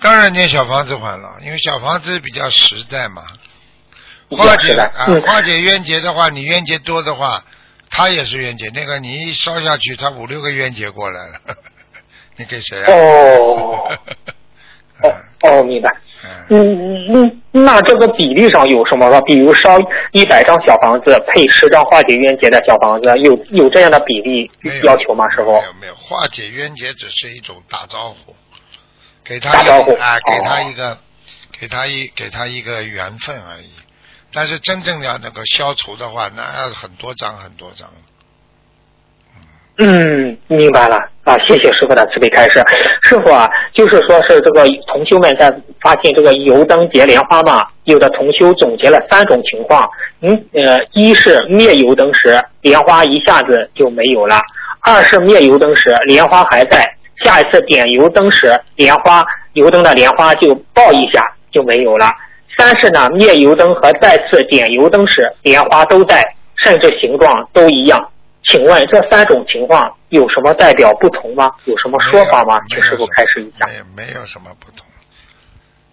[0.00, 3.22] 当然念小房子还了，因为小房子比较实在嘛。
[4.30, 7.44] 化解实在啊，嗯化解冤结的话，你冤结多的话，
[7.90, 8.68] 他也是冤结。
[8.74, 11.56] 那个你一烧下去，他五六个冤结过来了，
[12.36, 12.92] 你给谁啊？
[12.92, 13.98] 哦
[15.04, 15.90] 哦哦，明白。
[16.24, 19.20] 嗯，嗯嗯，那这个比例上有什么呢？
[19.22, 19.78] 比如烧
[20.12, 24.50] 一百张小房子配十张化解冤结的小房子，有有这样的比例
[24.84, 25.28] 要求吗？
[25.30, 25.66] 师傅没？
[25.66, 28.34] 有没有，化解冤结只是一种打招呼，
[29.24, 30.98] 给他一打招呼啊，给他哦一个，
[31.58, 33.70] 给他一给他一个缘分而已。
[34.34, 37.88] 但是真正要那个消除的话，那要很多张很多张。
[39.78, 42.62] 嗯，明白了啊，谢谢师傅的慈悲开示。
[43.00, 49.88] 师傅啊，就是说是这个同修们在发现这个油灯结莲花嘛，有的同修总结了三种情况。
[50.20, 54.36] 嗯呃，一是灭油灯时莲花一下子就没有了；
[54.80, 56.84] 二是灭油灯时莲花还在，
[57.16, 62.08] 下一次点油灯时莲花油灯的莲花就爆一下就没有了；
[62.58, 66.22] 三是呢灭油灯和再次点油灯时莲花都在，
[66.56, 67.98] 甚至形状都一样。
[68.44, 71.50] 请问这三种情况有什么代表不同吗？
[71.64, 72.58] 有什么说法吗？
[72.68, 73.66] 没有请师傅开示一下。
[73.66, 74.86] 没有没有什么不同，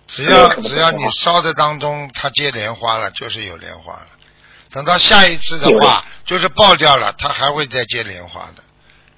[0.08, 4.08] 只要只要你烧的当中它结莲花了，就是有莲花了。
[4.72, 8.64] 等到下一次的话，就是爆掉了，它还会再结莲花的。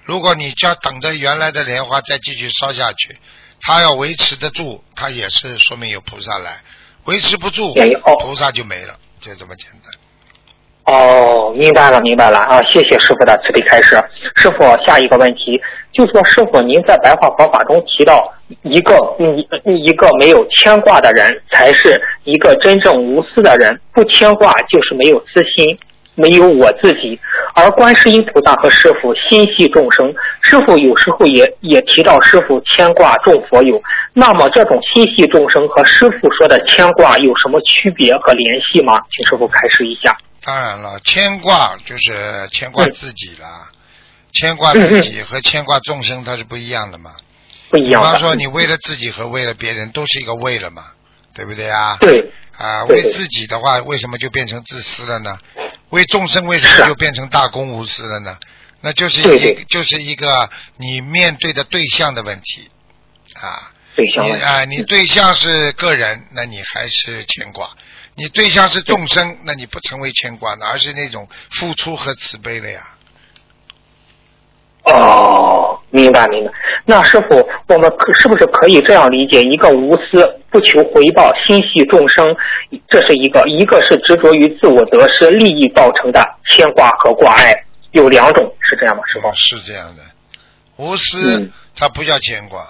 [0.04, 3.18] 如果你叫等着原来的莲花再继续烧下去，
[3.60, 6.52] 它要维持得住，它也是说明有菩萨来；
[7.04, 7.72] 维持不住，
[8.20, 9.92] 菩萨就没了，就这么简单。
[10.84, 12.60] 哦，明白了，明白了啊！
[12.64, 13.96] 谢谢师傅的慈悲开示。
[14.34, 15.60] 师傅，下一个问题
[15.92, 18.28] 就说，师傅您在白话佛法中提到，
[18.62, 18.96] 一个
[19.64, 23.78] 一一个没有牵挂的人，才是一个真正无私的人。
[23.92, 25.78] 不牵挂就是没有私心，
[26.16, 27.18] 没有我自己。
[27.54, 33.80] 而观世音菩萨和师傅心系众生，师傅有时候也也提到师傅牵挂众佛友。
[34.14, 39.00] 那么这种心系众生和师傅说的牵挂有什么区别和联系吗？
[39.12, 40.16] 请师傅开示一下。
[40.44, 43.70] 当然了，牵挂就是牵挂嗯自己啦，
[44.32, 47.14] 牵挂自己和牵挂众生它是不一样的嘛。
[47.70, 48.08] 不一样比。
[48.08, 50.86] 方说，你为了自己和为了别人都是一个为了嘛，
[51.32, 51.96] 对不对啊？
[52.00, 55.38] 对，啊，为自己的话，为什么就变成自私了呢？
[55.90, 58.36] 为众生为什么就变成大公无私了呢？
[58.80, 62.68] 那就是一就是一个你面对的对象的问题
[63.40, 63.70] 啊。
[63.94, 64.44] 对象问题。
[64.44, 67.68] 你啊，你对象是个人，那你还是牵挂；
[68.14, 72.80] 你对象是众生，那你不成为牵挂的，而是那种付出和慈悲的呀。
[74.84, 76.52] 哦，明白明白。
[76.84, 79.42] 那师傅，我们可是不是可以这样理解？
[79.42, 82.26] 一个无私、不求回报、心系众生，
[82.88, 86.20] 这是一个；一个是执着于自我得失、利益造成的
[86.50, 87.54] 牵挂和挂碍，
[87.92, 89.02] 有两种，是这样吗？
[89.06, 89.32] 师傅？
[89.34, 90.02] 是这样的，
[90.76, 92.66] 无私嗯它不叫牵挂，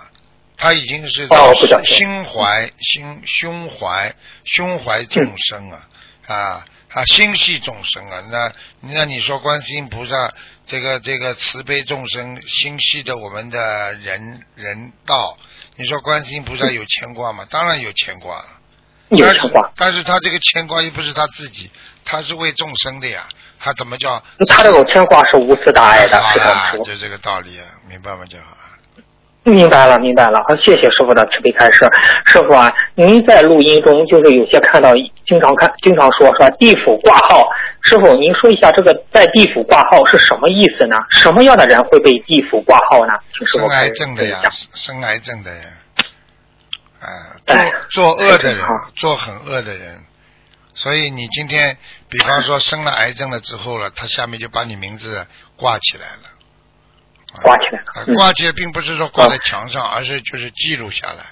[0.63, 5.89] 它已经是哦到心怀心胸怀胸怀众生啊、
[6.29, 8.23] 啊，他心系众生啊。
[8.31, 8.53] 那
[8.93, 10.33] 那你说观世音菩萨
[10.65, 15.37] 这个这个慈悲众生，心系的我们的人人道，
[15.75, 17.45] 你说观世音菩萨有牵挂吗？
[17.51, 18.47] 当然有牵挂了。
[19.09, 19.69] 有牵挂。
[19.75, 21.69] 但是他这个牵挂又不是他自己，
[22.05, 23.25] 他是为众生的呀。
[23.59, 24.23] 他怎么叫？
[24.49, 28.72] 他这种牵挂是无私大爱的，就这个道理啊，明白吗就好了。
[29.45, 30.39] 明白了，明白了。
[30.47, 31.85] 好，谢谢师傅的慈悲开示。
[32.27, 34.93] 师傅啊，您在录音中就是有些看到，
[35.27, 37.49] 经常看，经常说说地府挂号。
[37.83, 40.97] 师傅，您说一下这个在地府挂号是什么意思呢？
[41.11, 43.13] 什么样的人会被地府挂号呢？
[43.37, 44.39] 请师傅生癌症的呀。，
[44.75, 45.63] 生癌症的人，
[47.91, 49.99] 做做恶的人，做很恶的人，
[50.75, 51.77] 所以你今天，
[52.09, 55.27] 比方说生了癌症了之后了，他下面就把你名字
[55.57, 56.31] 挂起来了。
[57.41, 61.27] 挂起来挂起来并不是说挂在墙上，而是就是记录下来，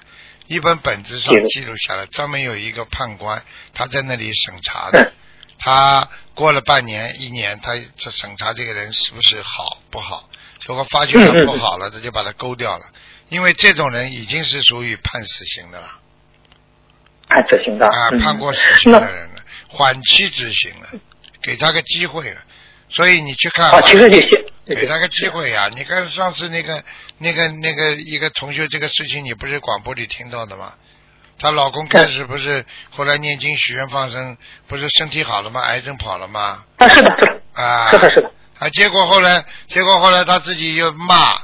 [0.46, 3.42] 一本本子上记录下来，专门有一个判官，
[3.74, 5.12] 他在那里审查嗯的。
[5.58, 10.30] 他过了半年、一年，他这审查这个人是不是好不好？
[10.66, 12.86] 如果发觉他不好了，他就把他勾掉了，
[13.28, 15.86] 因为这种人已经是属于判死刑的了
[17.28, 17.86] 判死刑的。
[17.86, 20.88] 啊，嗯判过死刑的人了，缓期执行了，
[21.42, 22.40] 给他个机会了。
[22.88, 26.82] 所以你去看啊，其实这些给他个机会呀、你看上次那个、
[27.18, 30.72] 那个、那个一个同学这个事情，你不是广播里听到的吗？
[31.38, 34.36] 她老公开始不是后来念经许愿放生，
[34.68, 35.60] 不是身体好了吗？
[35.60, 36.64] 癌症跑了吗？
[36.76, 38.30] 啊，是的，是的，啊，是的，是的。
[38.58, 41.40] 啊，结果后来，结果后来他自己又骂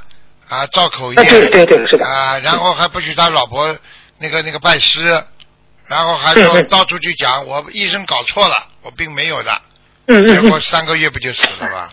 [0.47, 3.75] 啊，造口业，啊对对对是的啊，然后还不许他老婆
[4.19, 5.23] 那个那个拜师，
[5.87, 9.61] 然后还说到处去讲，我医生搞错了，我并没有的，
[10.05, 11.89] 嗯结果嗯三个月不就死了吗？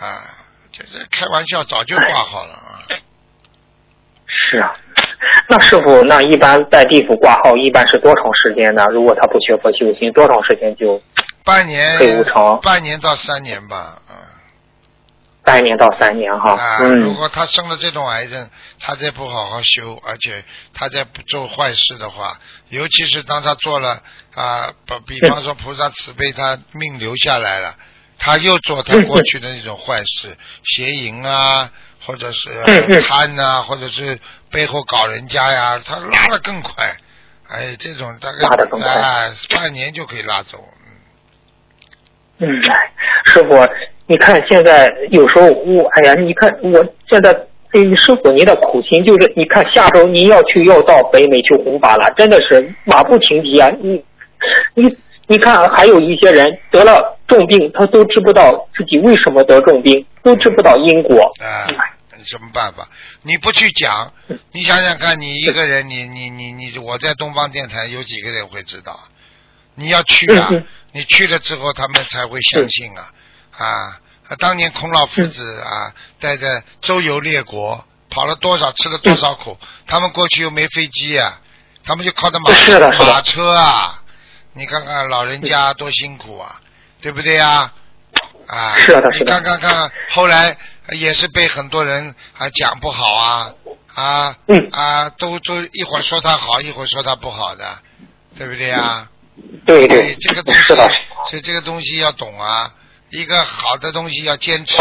[0.00, 0.24] 啊，
[0.72, 2.82] 这这开玩笑，早就挂好了啊。
[4.26, 4.72] 是啊。
[5.48, 8.86] 那师傅，那一般在地府挂号一般是多长时间呢？
[8.90, 11.02] 如果他不学佛修心，多长时间就
[11.44, 11.98] 半年
[12.62, 14.30] 半年到三年吧，啊
[15.42, 16.52] 半年到三年哈？
[16.52, 24.02] 啊，如嗯果他生了这种癌症，他再不好好修，而且他再不做坏事的话，尤其是当他做了
[24.34, 24.72] 啊，
[25.06, 27.74] 比比方说菩萨慈悲他命留下来了，
[28.20, 31.70] 他又做他过去的那种坏事，邪淫啊，
[32.04, 32.50] 或者是
[33.00, 34.16] 贪呐、或者是
[34.50, 36.72] 背后搞人家呀，他拉的更快。
[37.48, 40.62] 哎，这种大概拉得更快哎，半年就可以拉走。
[42.38, 42.46] 嗯
[43.24, 43.68] 师傅，
[44.06, 47.46] 你看现在有时候我，哎呀，你看我现在。
[47.72, 53.70] 哎，师傅，您的苦心就是，你看下周您要去要到北美去弘法了，真的是马不停蹄啊！
[53.80, 54.04] 你，
[54.74, 54.88] 你，
[55.30, 61.22] 你看，还有一些人得了重病，他都知不道自己为什么得重病，都知不道因果。
[61.38, 61.70] 啊，
[62.18, 62.88] 有什么办法？
[63.22, 64.12] 你不去讲，
[64.50, 68.98] 你想想看，你一个人，你你你你，我在东方电台有几个人会知道？
[69.76, 70.50] 你要去啊
[70.90, 73.06] 你去了之后，他们才会相信啊
[73.56, 74.00] 啊！
[74.40, 81.40] 当年孔老夫子啊，带着周游列国，跑了多少，吃了多少苦，他们过去又没飞机啊，
[81.84, 82.52] 他们就靠着马
[83.22, 83.99] 车啊，
[84.52, 86.60] 你看看老人家多辛苦啊，
[87.00, 87.72] 对不对呀？
[88.46, 90.56] 啊，你是的是的看看看，后来
[90.90, 93.54] 也是被很多人啊讲不好啊
[93.94, 97.78] 啊嗯啊，都都一会儿说他好，一会儿说他不好的，
[98.36, 99.08] 对不对呀？
[99.64, 100.90] 对对对，这个东西是的，，
[101.28, 102.74] 所以这个东西要懂啊。
[103.10, 104.80] 一个好的东西要坚持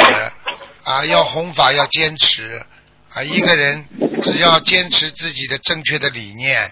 [0.84, 2.64] 啊，要弘法要坚持
[3.12, 3.24] 啊。
[3.24, 3.88] 一个人
[4.22, 6.72] 只要坚持自己的正确的理念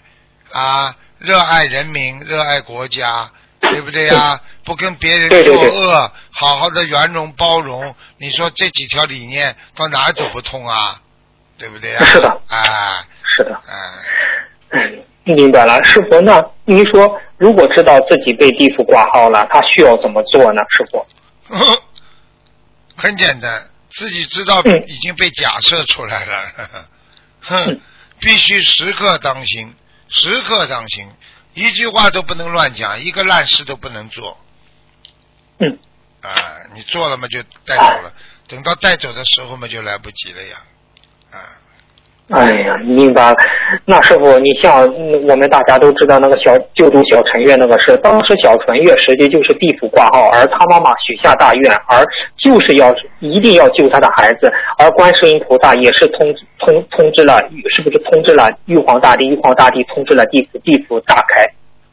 [0.51, 3.30] 啊，热爱人民，热爱国家，
[3.62, 4.39] 对不对呀？
[4.63, 7.95] 不跟别人作恶，好好的圆融包容。
[8.17, 11.01] 你说这几条理念到哪儿走不通啊？
[11.58, 12.06] 对不对呀？
[12.06, 13.53] 是的啊，是的。
[13.56, 13.63] 啊，
[14.71, 15.03] 嗯，
[15.36, 16.21] 明白了，师傅。
[16.21, 20.62] 那您说，如果知道自己被地府挂号了，他需要怎么做呢？
[20.69, 21.06] 师傅？
[22.95, 26.51] 很简单，自己知道嗯已经被假设出来了，
[27.41, 27.80] 哼嗯，
[28.19, 29.73] 必须时刻当心，
[30.09, 31.09] 时刻当心，
[31.53, 34.37] 一句话都不能乱讲，一个烂事都不能做。
[35.59, 35.79] 嗯，
[36.21, 36.33] 啊，
[36.73, 38.13] 你做了嘛就带走了，
[38.47, 40.61] 等到带走的时候嘛就来不及了呀，
[41.31, 41.37] 啊，
[42.29, 43.37] 哎呀，明白了。
[43.85, 52.05] 那师傅，你像嗯我们大家都知道那个小救助小陈月那个事，当时小陈月实际就是地府挂号，而他妈妈许下大愿，而
[52.37, 57.41] 就是要一定要救他的孩子，而观世音菩萨也是通通通知了，
[57.73, 59.25] 是不是通知了玉皇大帝？
[59.25, 61.45] 玉皇大帝通知了地府，地府大开，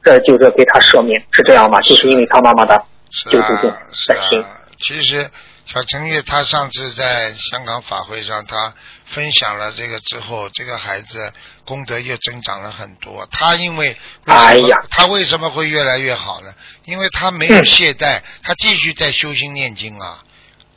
[0.03, 1.81] 这就是给他赦免，是这样吗？
[1.81, 2.83] 就是因为他妈妈的
[3.31, 4.41] 救助众啊，是在心。
[4.41, 4.47] 啊。
[4.81, 5.25] 其实
[5.67, 8.75] 小陈月他上次在香港法会上，他
[9.15, 11.33] 分享了这个之后，这个孩子
[11.65, 13.27] 功德又增长了很多。
[13.31, 13.91] 他因为
[14.25, 16.53] 为哎呀他为什么会越来越好呢？
[16.85, 20.25] 因为他没有嗯懈怠，他继续在修心念经啊。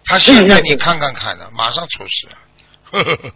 [0.06, 2.30] 他现在你看看看的，马上出事。
[2.92, 3.34] 呵呵呵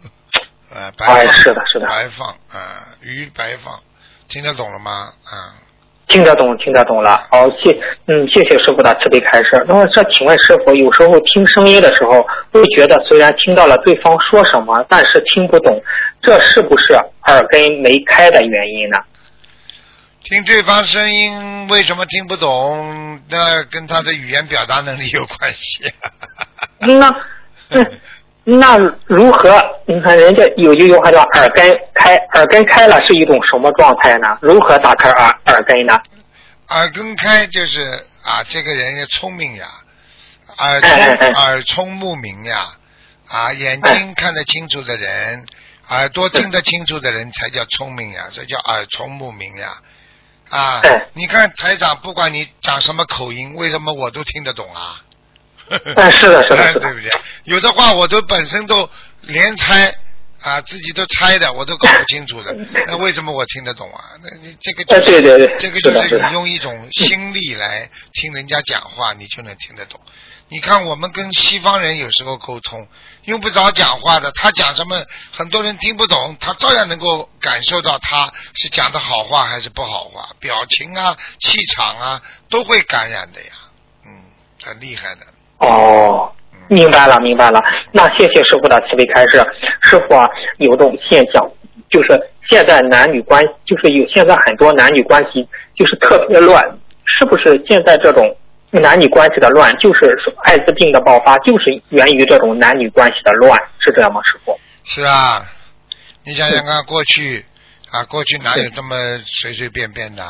[0.70, 3.82] 呃，白是的是的白放啊，鱼白放，
[4.28, 5.12] 听得懂了吗？
[5.24, 5.60] 啊，
[6.12, 7.26] 听得懂，听得懂了。
[7.30, 7.72] 好，谢，
[8.06, 9.64] 嗯，谢谢师傅的慈悲开示。
[9.66, 12.22] 那么，这请问师傅，有时候听声音的时候，
[12.52, 15.82] 会觉得虽然听到了对方说什么，但是听不懂，
[16.20, 16.92] 这是不是
[17.24, 18.98] 耳根没开的原因呢？
[20.22, 23.18] 听对方声音为什么听不懂？
[23.30, 25.90] 那跟他的语言表达能力有关系。
[26.78, 27.08] 那，
[27.70, 27.84] 嗯，
[28.44, 28.76] 那
[29.06, 29.62] 如何？
[29.86, 34.36] 你看人家有句话叫耳根开，耳根开了是一种什么状态呢？
[34.40, 35.96] 如何打开耳耳根呢？
[36.68, 37.80] 耳根开就是
[38.24, 39.66] 啊，这个人聪明呀，
[40.58, 42.72] 耳聪哎哎哎耳聪目明呀，
[43.28, 45.46] 啊，眼睛看得清楚的人，
[45.88, 49.74] 耳朵听得清楚的人才叫聪明呀，所以叫耳聪目明呀。
[50.50, 55.00] 啊哎，你看台长，不管你讲什么口音，为什么我都听得懂啊？
[55.96, 56.94] 哎，是的，是的，是的对。
[56.94, 57.10] 不对？
[57.44, 58.88] 有的话我都本身都
[59.22, 59.94] 连猜
[60.40, 62.52] 啊，自己都猜的，我都搞不清楚的。
[62.86, 64.04] 那为什么我听得懂啊？
[64.22, 66.32] 那你这个就哎，是、对对对，这个就是你。
[66.32, 70.00] 用一种心力来听人家讲话，你就能听得懂。
[70.48, 72.86] 你看我们跟西方人有时候沟通，
[73.24, 75.02] 用不着讲话的，他讲什么，
[75.32, 83.48] 很多人听不懂，他照样能够感受到他是讲的好话还是不好话，表情啊、气场啊都会感染的呀。
[84.04, 84.24] 嗯，
[84.62, 85.20] 很厉害的。
[85.62, 87.62] 哦，嗯，明白了，明白了。
[87.92, 89.44] 那谢谢师傅的慈悲开示。
[89.82, 91.50] 师傅啊，有种现象，
[91.88, 92.08] 就是
[92.50, 96.60] 现在男女关，就是有现在很多男女关系就是特别乱，
[97.06, 98.36] 是不是现在这种
[98.70, 104.58] 男女关系的乱，就是说艾滋病的爆发，就是源于这种男女关系的乱，是这样吗，师傅？
[104.84, 105.46] 是啊，
[106.24, 107.44] 你想想看，过去
[107.92, 110.24] 啊，过去哪有这么随随便便的？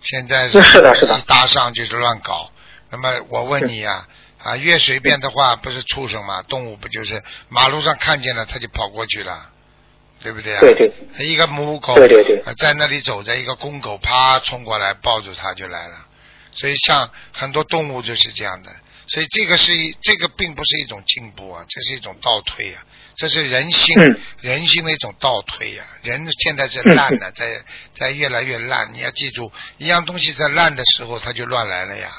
[0.00, 2.48] 现在是是的是的一搭上就是乱搞。
[2.90, 4.06] 那么我问你呀、
[4.42, 6.42] 啊，越随便的话，不是畜生嘛？
[6.42, 9.50] 动物不就是马路上看见了它就跑过去了，
[10.20, 10.60] 对不对啊？
[10.60, 16.06] 对对一个母狗对对对呃在那里走着，一个公狗啪冲过来抱住它就来了。
[16.52, 18.70] 所以像很多动物就是这样的，
[19.06, 22.82] 所以这个是一这个并不是一种进步啊，这是一种倒退啊，
[23.16, 27.62] 这是人性、嗯人性的一种倒退呀、人现在是烂的，在
[27.94, 28.92] 在越来越烂。
[28.92, 32.10] 你要记住，一样东西在烂的时候，它就乱来了呀，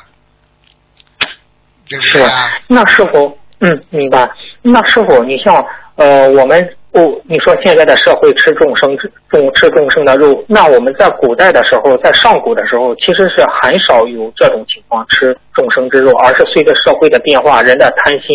[1.90, 2.52] 对不是对啊？
[2.68, 4.30] 那师傅，嗯，明白。
[4.62, 5.66] 那师傅，你像
[5.96, 6.62] 呃，我们
[6.92, 18.28] 哦，你说现在的社会吃众生之众吃众生的肉，那我们在古代的时候，在上古的时候，其实是很少有这种情况吃众生之肉，而是随着社会的变化，人的贪心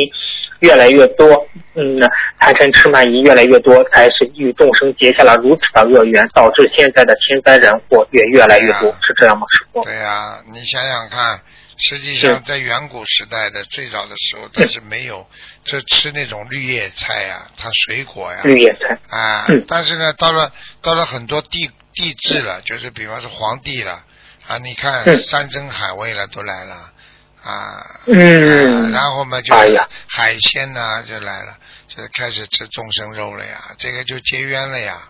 [0.61, 1.27] 越来越多，
[1.75, 1.99] 嗯，
[2.39, 9.83] 贪嗔痴慢疑越来越多，才是与众生结下了如此的恶缘，导致现在的天灾人祸也越来越多，啊是这样吗，师傅？
[9.85, 11.41] 对呀、你想想看，
[11.79, 14.81] 实际上在远古时代的最早的时候，它是。
[14.85, 15.27] 没有
[15.65, 20.53] 这吃那种绿叶菜呀、它水果呀，绿叶菜，啊嗯，但是呢，到了
[20.83, 24.05] 到了很多地地质了，就是比方说皇帝了
[24.47, 25.17] 啊，你看嗯。
[25.23, 26.93] 山珍海味了都来了
[27.43, 28.85] 啊，嗯。
[28.85, 29.55] 啊然后嘛就
[30.07, 31.57] 海鲜呐、就来了，
[31.89, 35.09] 就开始吃众生肉了呀，这个就结冤了呀。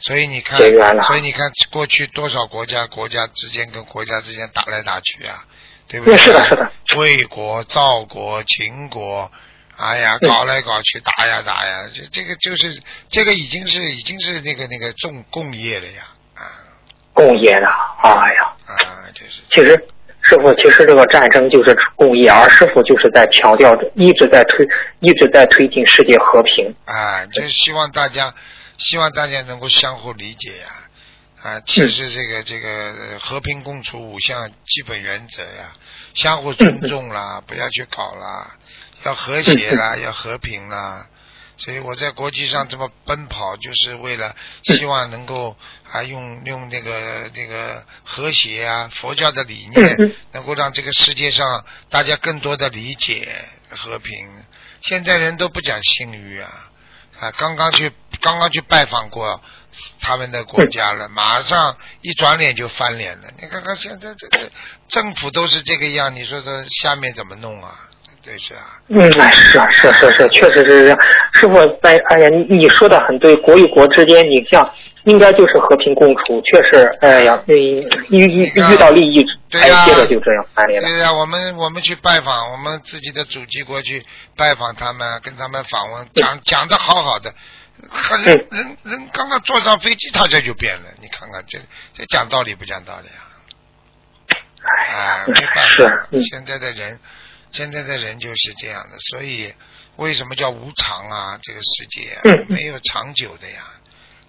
[0.00, 5.44] 所以你看结冤了，所以你看过去多少国家国家之间跟国家之间打来打去啊，
[5.88, 6.14] 对不对？
[6.14, 6.70] 嗯是的是的。
[6.96, 9.30] 魏国、赵国、秦国，
[9.76, 16.02] 哎呀，嗯搞来搞去，打呀打呀，这这个就是这个已经是已经是那个那个重工业了呀，
[16.34, 16.42] 啊
[17.12, 17.68] 工业了，
[18.02, 18.54] 哎呀。
[18.68, 19.70] 啊，就是其实，
[20.20, 24.66] 师傅，其实这个战争就是工业，而师傅就是在强调着，一直在推，
[25.00, 26.74] 一直在推进世界和平。
[26.84, 28.34] 啊，就是希望大家
[28.76, 30.66] 希望大家能够相互理解呀。
[30.68, 30.84] 啊，
[31.66, 35.76] 其实这个这个呃和平共处五项基本原则呀，
[36.14, 38.56] 相互尊重啦，不要去搞啦，
[39.04, 41.06] 要和谐啦，要和平啦。
[41.60, 45.56] 所以我在国际上这么奔跑，就是为了希望能够
[45.90, 54.28] 啊用用那个那个和谐啊，佛教的理念嗯，能够让这个世界上大家更多的理解和平。
[54.82, 56.70] 现在人都不讲信誉啊，
[57.18, 59.42] 啊，刚刚去刚刚去拜访过
[60.00, 63.28] 他们的国家了，马上一转脸就翻脸了。
[63.40, 64.50] 你看看现在这个
[64.88, 66.50] 政府都是这个样，你说这
[66.82, 67.74] 下面怎么弄啊？
[68.20, 70.98] 对是啊，嗯，哎，是啊，是是是，确实是这样。
[71.32, 74.70] 师傅，在哎呀，你你说的很对，国与国之间，你像
[75.04, 77.54] 应该就是和平共处，确实，哎呀，嗯，
[78.10, 80.88] 遇遇遇到利益，哎对呀，接着就这样翻脸了。
[80.88, 84.04] 对呀、我们我们去拜访我们自己的祖籍国去
[84.36, 87.32] 拜访他们，跟他们访问，讲讲的好好的，
[87.90, 90.90] 很人嗯人人刚刚坐上飞机，他这就变了。
[91.00, 91.58] 你看看这
[91.94, 93.24] 这讲道理不讲道理啊？
[94.88, 97.00] 哎，没办法，嗯现在的人，
[97.52, 99.54] 现在的人就是这样的，所以
[99.96, 101.38] 为什么叫无常啊？
[101.42, 102.18] 这个世界、
[102.48, 103.64] 没有长久的呀，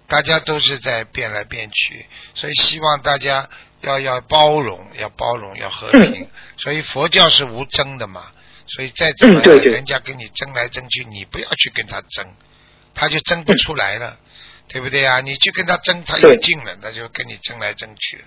[0.06, 3.48] 大家都是在变来变去，所以希望大家
[3.80, 6.28] 要要包容，要包容，要和平。
[6.56, 8.32] 所以佛教是无争的嘛，
[8.66, 12.34] 所以再怎么嗯对对人家跟你争来争去，你不要去跟他争，
[12.94, 14.16] 他就争不出来了，
[14.68, 15.20] 对不对啊？
[15.20, 18.24] 你去跟他争，他有对劲了，他就跟你争来争去了，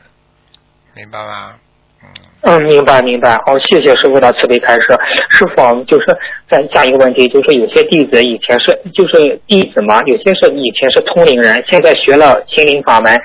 [0.96, 1.56] 明白吗？
[2.04, 2.10] 嗯。
[2.46, 3.38] 嗯，明白明白。
[3.46, 4.88] 好，谢谢师傅的慈悲开示。
[5.30, 6.06] 师傅啊，就是
[6.50, 13.18] 再下一个问题，就是有些弟子以前是就是弟子嘛，有些是以前是通灵人，现在学了心灵法门，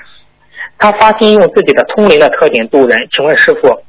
[0.77, 2.97] 他发心用自己的通灵的特点渡人。
[3.11, 3.83] 请问师傅，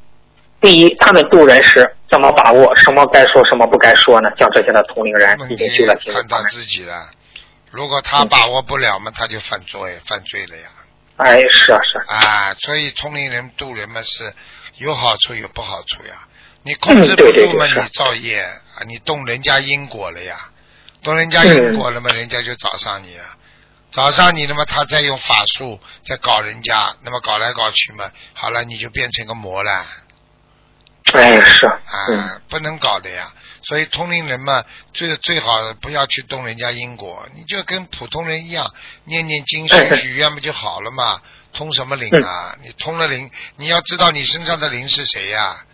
[0.59, 4.29] 第一，他们渡人时怎么把握什么该说，什么不该说呢？
[4.37, 6.93] 像这些的通灵人已经修了心灵法门，自己了。
[7.71, 10.69] 如果他把握不了嘛，他就犯罪，犯罪了呀。
[11.17, 14.33] 哎，是啊是啊，啊，所以聪明人渡人嘛是
[14.77, 16.27] 有好处有不好处呀。
[16.63, 20.49] 你控制不嗯对对住嘛，对你造业啊，你动人家因果了呀，
[21.03, 23.25] 动人家因果了嘛，人家就找上你了，
[23.91, 29.85] 找上你了嘛，他再用法术再搞人家，那么搞来搞去嘛，好了，你就变成个魔了。
[31.13, 33.31] 哎是啊，嗯啊，不能搞的呀。
[33.63, 38.73] 所以通灵人嘛，最最好不要去动人家因果，你就跟普通人一样，
[39.05, 41.21] 念念经、许许愿不就好了嘛？
[41.53, 42.55] 通什么灵啊？
[42.63, 45.65] 你通了灵，你要知道你身上的灵是谁呀、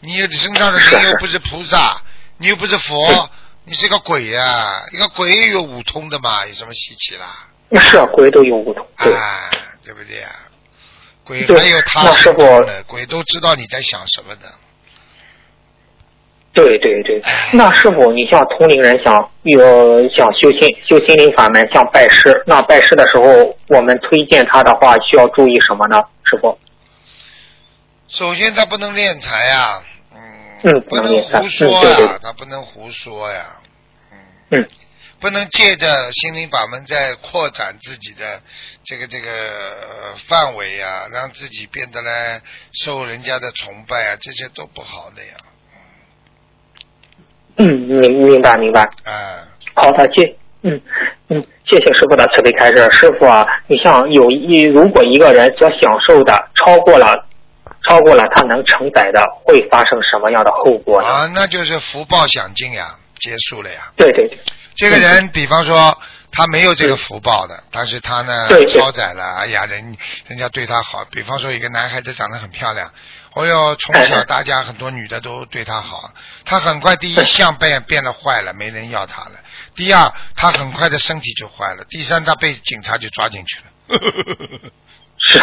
[0.00, 2.02] 你你身上的灵又不是菩萨，
[2.38, 3.30] 你又不是佛，
[3.64, 7.48] 你是个鬼呀、一个鬼也有五通的嘛，有什么稀奇啦？
[7.80, 9.14] 是啊鬼都有五通，对。
[9.14, 9.50] 啊，
[9.84, 10.28] 对不对呀？
[11.24, 12.38] 鬼对还有他那师傅，
[12.86, 14.52] 鬼都知道你在想什么的。
[16.56, 26.02] 对对对，那师傅，你像同龄人想有想修心修心灵法门，像拜师，那拜师的时候，我们推荐他的话，需要注意什么呢？
[26.24, 26.58] 师傅？
[28.08, 29.82] 首先，他不能敛财呀，
[30.14, 30.18] 嗯，
[30.64, 32.06] 嗯不能胡说嗯对对。
[32.06, 33.44] 呀，他不能胡说呀，
[34.50, 34.68] 嗯，嗯，
[35.20, 38.40] 不能借着心灵法门在扩展自己的
[38.82, 42.40] 这个这个呃范围呀，让自己变得来
[42.72, 45.34] 受人家的崇拜啊，这些都不好的呀，
[47.58, 48.88] 嗯，明明白明白。
[49.04, 49.12] 嗯，
[49.74, 50.80] 好的，谢嗯
[51.28, 52.88] 嗯，谢谢师傅的慈悲开示。
[52.90, 57.26] 师傅啊，你像有一如果一个人所享受的超过了
[57.88, 61.08] 超过了他能承载的，会发生什么样的后果呢？
[61.08, 63.92] 啊，那就是福报享尽呀，结束了呀。
[63.96, 64.38] 对对对，
[64.76, 65.96] 这个人，比方说
[66.32, 69.96] 他没有这个福报的，但是他呢超载了，哎呀，人
[70.26, 71.04] 人家对他好。
[71.10, 72.90] 比方说一个男孩子长得很漂亮，
[73.36, 76.10] 哦哟，从小大家很多女的都对他好，
[76.46, 79.32] 他很快第一相变变得坏了，没人要他了；
[79.74, 83.64] 第二，他很快的身体就坏了；第三，他被警察就抓进去了。
[85.18, 85.38] 是，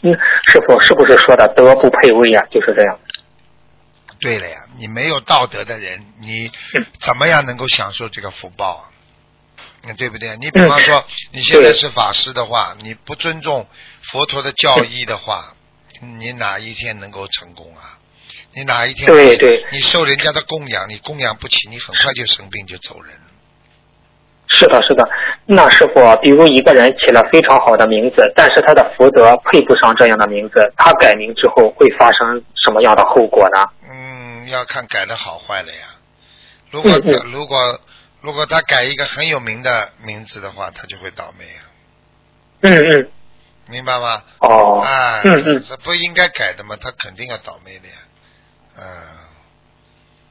[0.00, 0.12] 你，
[0.46, 2.98] 师傅是不是说的德不配位呀、就是这样。
[4.18, 6.50] 对了呀，你没有道德的人，你
[7.00, 8.84] 怎么样能够享受这个福报啊？
[9.82, 10.34] 嗯，对不对？
[10.38, 13.68] 你比方说，你现在是法师的话，你不尊重
[14.00, 15.52] 佛陀的教义的话，
[16.00, 17.98] 你哪一天能够成功啊？
[18.54, 23.12] 你哪一天对对你受人家的供养，你供养不起，你很快就生病就走人。
[24.48, 25.06] 是的，是的。
[25.44, 33.68] 那师傅，比如一个人起了非常好的名字，但是他的福德配不上这样的名字，他改名之后会发生什么样的后果呢？
[33.90, 35.96] 嗯，要看改的好坏了呀。
[36.70, 37.80] 如果嗯嗯如果
[38.22, 41.62] 如果他改一个很有名的名字的话，他就会倒霉啊，
[42.62, 43.10] 嗯嗯，
[43.68, 44.22] 明白吗？
[44.40, 47.94] 哦，啊，嗯嗯这不应该改的嘛，他肯定要倒霉的呀。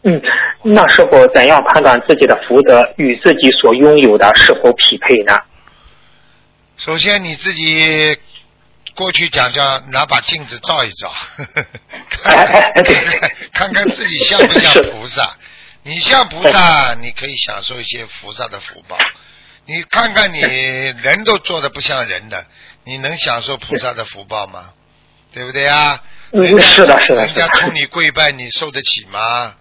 [0.04, 0.22] 嗯，嗯，
[0.64, 5.38] 那时候怎样判断自己的福德与自己所拥有的是否匹配呢？
[6.78, 8.18] 首先你自己
[8.96, 11.12] 过去讲叫拿把镜子照一照，
[12.10, 15.36] 看哎哎看 看看自己像不像菩萨。
[15.88, 18.98] 你像菩萨，你可以享受一些菩萨的福报。
[19.66, 22.44] 你看看你人都做的不像人的，
[22.86, 24.72] 你能享受菩萨的福报吗？
[25.34, 26.02] 对不对啊？
[26.32, 29.56] 嗯是的是的人家冲你跪拜，你受得起吗？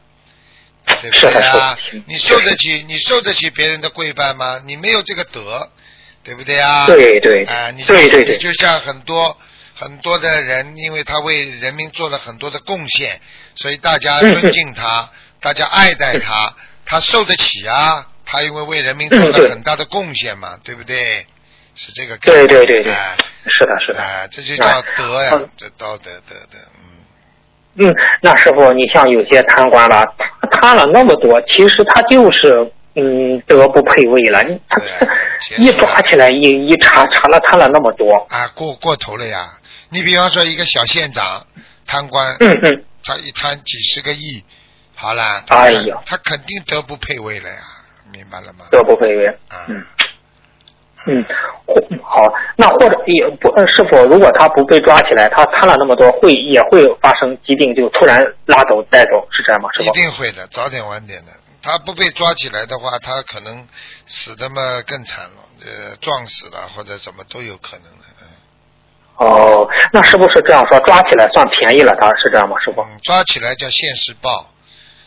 [0.87, 1.77] 对不对啊？
[2.07, 4.63] 你受得起，你受得起别人的跪拜吗？
[4.67, 5.71] 你没有这个德，
[6.23, 6.87] 对不对啊？
[6.87, 9.37] 对对啊，你对对对就像很多
[9.75, 13.21] 很多的人，因为他为人民做了很多的贡献，
[13.57, 15.11] 所以大家嗯尊敬他，
[15.41, 16.55] 大家爱戴他，
[16.85, 18.07] 他受得起啊。
[18.27, 21.27] 他因为为人民做了很大的贡献嘛，对不对？
[21.75, 22.47] 是这个概念。
[22.47, 23.17] 对对对对哎
[23.47, 24.01] 是的，是的。
[24.03, 24.65] 哎，这就叫
[24.97, 27.87] 德呀好，这道德德德，嗯。
[27.87, 30.07] 嗯，那师傅，你像有些贪官了，
[30.41, 34.43] 他贪了那么多，其实他就是嗯德不配位了。
[34.45, 34.81] 你他
[35.59, 38.15] 一抓起来一一查查了贪了那么多。
[38.31, 39.59] 啊，过过头了呀！
[39.91, 41.47] 你比方说一个小县长
[41.87, 44.43] 贪官，嗯嗯，他一贪几十个亿，
[44.95, 47.57] 好了，哎呀他肯定德不配位了呀，
[48.13, 48.65] 明白了吗？
[48.71, 49.27] 德不配位。
[49.49, 49.85] 啊，嗯
[51.07, 51.25] 嗯，
[51.67, 59.69] 或好，那或者也不，呃师傅，如果他不被抓起来，他贪了那么多，会也会发生疾病，就突然拉走带走，是这样吗？
[59.75, 59.91] 是一？
[59.91, 61.33] 定会的，早点晚点的。
[61.63, 63.67] 他不被抓起来的话，他可能
[64.07, 68.05] 死的嘛更惨了，呃，撞死了或者什么都有可能的。
[68.21, 68.29] 嗯
[69.17, 70.79] 哦，那是不是这样说？
[70.81, 72.57] 抓起来算便宜了，他是这样吗？
[72.65, 72.81] 师傅？
[72.83, 74.51] 嗯，抓起来叫现世报，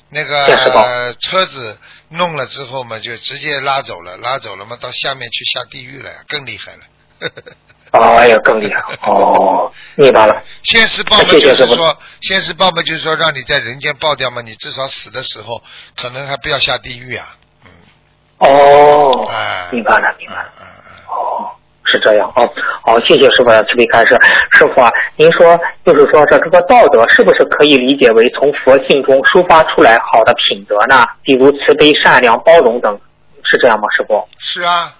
[0.10, 1.78] 那个、现世报呃车子
[2.10, 6.80] 弄了之后嘛，就直接拉走了，拉走了嘛，到下面去下地狱了呀，更厉害了。
[7.94, 8.82] 哦，哎呀，更厉害。
[9.04, 10.44] 哦， 明白了。
[10.64, 15.64] 现世报嘛，就是说，现世报嘛，就是说，让你在人间报掉嘛，你至少死的时候，
[15.96, 17.36] 可能还不要下地狱啊。
[17.66, 17.70] 嗯，
[18.40, 20.54] 哦，哎，明白了，明白了。
[20.60, 20.66] 嗯
[21.08, 21.52] 哦，
[21.88, 22.44] 是这样啊。
[22.84, 24.16] 好，谢谢师傅的慈悲开示。
[24.52, 31.06] 师傅啊，您说就是说这这个道德是不是可以理解为从佛性中抒发出来好的品德呢？
[31.24, 33.00] 比如慈悲、善良、包容等，
[33.44, 33.88] 是这样吗？
[33.96, 34.24] 师傅？
[34.38, 34.94] 是啊，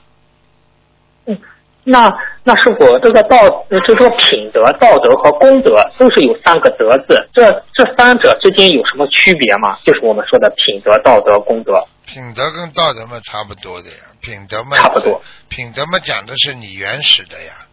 [1.26, 1.38] 嗯
[1.84, 2.14] 那
[2.44, 3.38] 那师傅，这个道，
[3.70, 9.78] 呃就说品德、道德和功德都是有三个德字，这这三者之间有什么区别吗？
[9.86, 11.82] 就是我们说的品德、道德、功德。
[12.08, 17.68] 品德跟道德嘛差不多的呀，品德嘛差不多，品德嘛讲的是你原始的呀，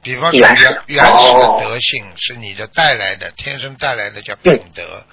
[0.00, 5.04] 比方说原始原原始的哦德性是你的带来的，天生带来的叫品德，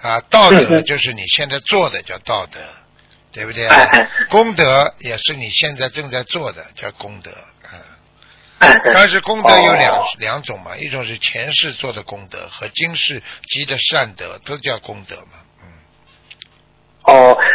[0.00, 2.58] 啊，道德就是你现在做的叫道德，
[3.30, 3.68] 对不对？
[3.68, 4.10] 哎哎？
[4.30, 7.30] 功德也是你现在正在做的，叫功德。
[7.70, 7.80] 嗯，
[8.60, 8.90] 哎哎。
[8.92, 10.06] 但是功德有两、哦。
[10.18, 15.44] 两种嘛，一种是前世做的功德和今世积的善德，都叫功德嘛。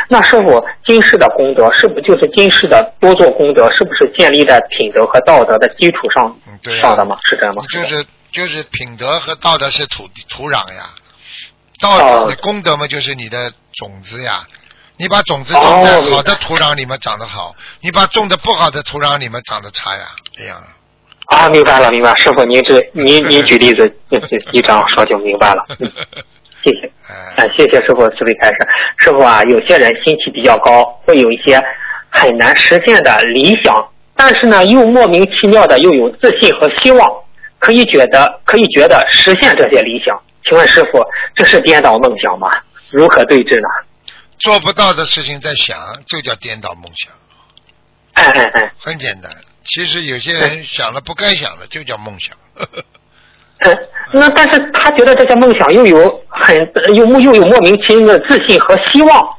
[0.10, 7.18] 那师傅，今世的功德是不就是今世的多做功德，是不是建立在品德和道德的基础上嗯对呀上的吗？
[7.26, 7.64] 是这样吗？
[7.70, 10.90] 就是就是品德和道德是土土壤呀，
[11.80, 14.48] 道德功德嘛就是你的种子呀。
[14.96, 20.64] 你把种子种在好的土壤里面长得好，你把种的不好的土壤里面长得差呀，这样。
[21.26, 22.14] 啊，明白了，明白。
[22.18, 25.66] 师傅，您这您 您举例子，就是一这样说就明白了。
[25.80, 25.92] 嗯，
[26.64, 26.92] 谢谢。
[27.10, 28.56] 哎哎，谢谢师傅慈悲开示。
[28.98, 31.62] 师傅啊，有些人心气比较高，会有一些
[32.10, 33.86] 很难实现的理想，
[34.16, 37.10] 但是呢，又莫名其妙的又有自信和希望，
[37.60, 40.18] 可以觉得可以觉得实现这些理想。
[40.46, 41.04] 请问师傅，
[41.36, 42.50] 这是颠倒梦想吗？
[42.92, 43.68] 如何对治呢？
[44.40, 47.12] 做不到的事情在想，就叫颠倒梦想，
[48.14, 49.32] 哎哎哎，很简单。
[49.66, 52.36] 其实有些人想了不该想的，就叫梦想。
[53.64, 56.58] 嗯，那但是他觉得这些梦想又有很
[56.96, 59.38] 又又有莫名其妙的自信和希望，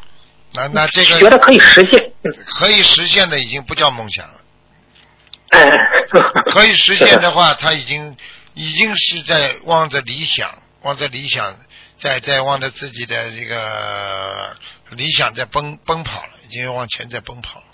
[0.55, 2.01] 那那这个觉得可以实现。
[2.22, 4.35] 嗯可以实现的已经不叫梦想了，
[5.51, 5.70] 哎，
[6.55, 8.16] 可以实现的话， 他已经
[8.55, 10.51] 已经是在望着理想，
[10.83, 11.55] 望着理想，
[12.01, 14.57] 在在望着自己的这个
[14.93, 17.66] 理想在奔奔跑了，已经往前在奔跑了。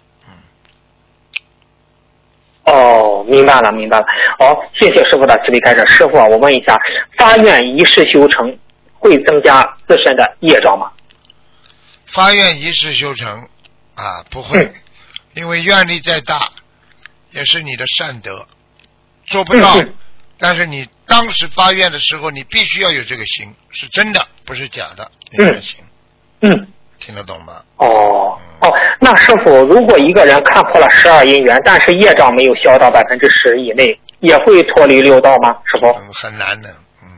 [2.64, 4.04] 嗯，哦，明白了，明白了。
[4.38, 5.84] 好、谢谢师傅的慈悲开示。
[5.86, 6.78] 师傅啊，我问一下，
[7.16, 8.58] 发愿一世修成
[8.98, 10.90] 会增加自身的业障吗？
[12.06, 13.48] 发愿一世修成
[13.94, 14.74] 啊，不会，嗯
[15.34, 16.48] 因为愿力再大，
[17.30, 18.46] 也是你的善德，
[19.26, 19.76] 做不到。
[19.76, 19.94] 嗯嗯
[20.42, 25.84] 但是你当时发愿的时候，你必须要有这个心，是真的，不是假的，你才行。
[26.40, 26.66] 嗯，
[26.98, 27.62] 听得懂吗？
[27.76, 28.38] 哦哦，
[29.02, 35.56] 那师傅，如果一个人看破了十二因缘，但是业障没有消到百分之十以内，也会脱离六道吗？
[35.64, 36.68] 师傅嗯，很难的，
[37.02, 37.08] 嗯。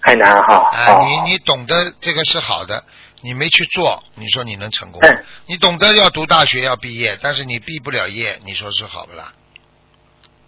[0.00, 0.68] 很难哈。
[0.72, 2.82] 啊，哦你你懂得这个是好的，
[3.22, 5.00] 你没去做，你说你能成功？
[5.02, 9.32] 嗯你懂得要读大学要毕业，但是你毕不了业，你说是好不啦？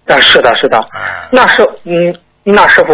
[0.06, 0.78] 啊，是的，是的。
[0.78, 2.92] 啊，那是嗯，那师傅，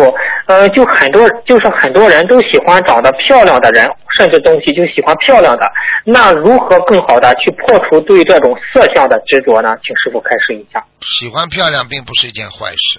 [0.50, 3.88] 呃，就很多就是很多人都喜欢长得漂亮的人，
[4.18, 5.72] 甚至东西就喜欢漂亮的。
[6.04, 9.76] 那如何更好的去破除对这种色相的执着呢？
[9.84, 10.84] 请师傅开示一下。
[11.02, 12.98] 喜欢漂亮并不是一件坏事，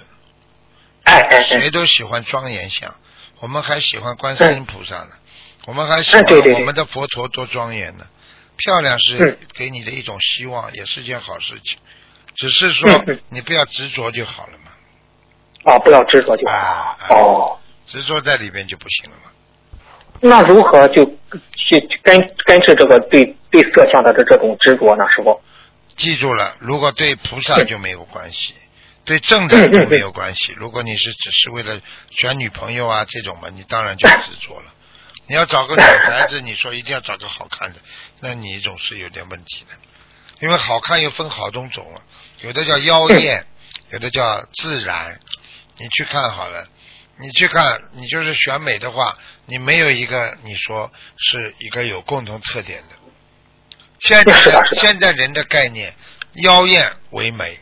[1.02, 2.94] 哎哎哎谁，都喜欢庄严相，
[3.40, 5.10] 我们还喜欢观世音菩萨呢，
[5.66, 6.24] 我们还喜欢
[6.54, 8.06] 我们的佛陀多庄严呢。
[8.56, 11.76] 漂亮是嗯给你的一种希望，也是件好事情，
[12.34, 12.88] 只是说
[13.28, 14.52] 你不要执着就好了
[15.64, 16.46] 嘛，哦，不要执着就。
[16.48, 19.30] 啊，啊哦，执着在里边就不行了嘛。
[20.20, 25.04] 那如何就去根根治这个对对色相的这这种执着呢？
[25.10, 25.40] 师傅？
[25.96, 28.54] 记住了，如果对菩萨嗯就没有关系，
[29.04, 30.54] 对正的就没有关系。
[30.56, 34.72] 如果你是只是为了选女朋友啊这种嘛，你当然就执着了。
[35.26, 37.80] 你要找个女孩子，你说一定要找个好看的，
[38.20, 39.74] 那你总是有点问题的。
[40.40, 42.00] 因为好看又分好多种了，
[42.40, 43.44] 有的叫妖艳，
[43.90, 45.18] 有的叫自然。
[45.82, 46.64] 你去看好了，
[47.18, 52.94] 你去看，你就是选美的话，你没有一个你说是一个有共同特点的。
[53.98, 54.32] 现在
[54.76, 55.92] 现在人的概念，
[56.34, 57.58] 妖艳为美，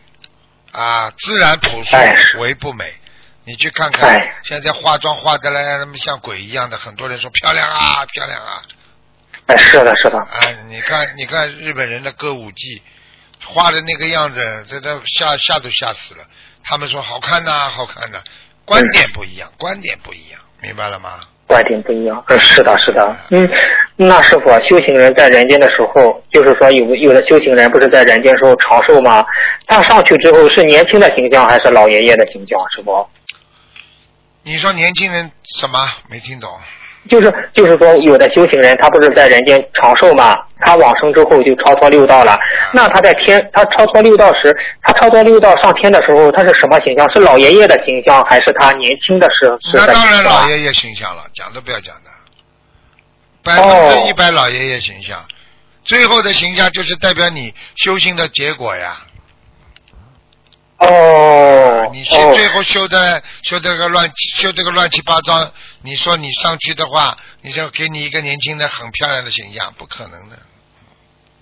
[0.73, 1.97] 啊，自然朴素
[2.41, 2.93] 为不美。
[3.45, 8.63] 你去看看哎，现在化妆化的来那么像鬼一样的，很多人说漂亮啊，漂亮啊，
[9.47, 10.19] 哎，是的，是的。
[10.19, 10.29] 啊，
[10.69, 12.83] 你看，你看日本人的歌舞伎，
[13.47, 16.27] 画的那个样子，这都吓吓都吓死了。
[16.65, 18.19] 他们说好看呐、好看呐、
[18.65, 21.21] 观点不一样，观点不一样，明白了吗？
[21.47, 22.23] 观点不一样。
[22.29, 23.17] 嗯，是的，是的。
[23.31, 23.51] 嗯，
[23.97, 29.25] 那师傅，修行人在人间的时候，就是说有有的修行人不是在人间时候长寿吗？
[29.67, 32.59] 他上去之后是年轻的形象还是老爷爷的形象？
[32.77, 33.05] 师傅？
[34.43, 35.79] 你说年轻人什么？
[36.09, 36.49] 没听懂。
[37.09, 42.39] 就是就是说，有的修行人他不是在人间长寿嘛，他往生之后就超脱六道了。
[42.73, 47.11] 那他在天，他超脱六道时，他超脱六道上天的时候，他是什么形象？
[47.13, 52.11] 是老爷爷的形象，还是他年轻的时候那当然老爷爷形象了，讲都不要讲的，
[53.43, 55.19] 百分之一百老爷爷形象。
[55.83, 58.99] 最后的形象就是代表你修行的结果呀。
[60.79, 65.51] 哦，你修哦最后修的修这个乱修这个乱七八糟，
[65.83, 70.37] 你说你上去的话，你就给你一个年轻的很漂亮的形象，不可能的。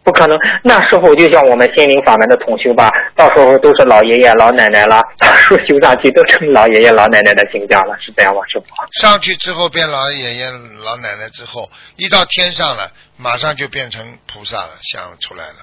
[0.05, 0.39] 不可能。
[0.62, 5.03] 那时候就像我们心灵法门的同修吧，到时候都是老爷爷老奶奶了，
[5.36, 8.66] 树修上去都成老爷爷老奶奶的形象了，是这样吗，师傅？
[9.03, 15.55] 上去之后变老爷爷老奶奶之后，一到天上了，马上就变成菩萨了，像出来了。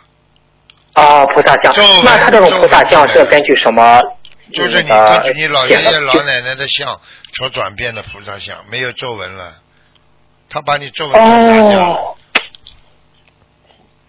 [0.95, 1.73] 哦，菩萨像。
[2.03, 3.99] 那他这种菩萨像是根据什么？
[4.51, 6.99] 就是你那个根据你老爷爷老奶奶的像
[7.33, 9.53] 所转变的菩萨像，没有皱纹了，
[10.49, 11.95] 他把你皱纹都拿掉了。
[11.95, 12.15] 哦。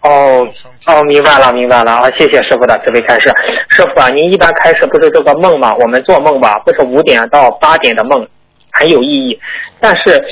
[0.02, 0.48] 哦
[0.86, 2.08] 哦，明白了，明白了啊！
[2.16, 3.22] 谢谢师傅的慈悲开示。
[3.68, 5.74] 师傅啊，您一般开示不是这个梦吗？
[5.80, 8.24] 我们做梦吧，不是五点到八点的梦
[8.70, 9.40] 很有意义，
[9.80, 10.24] 但是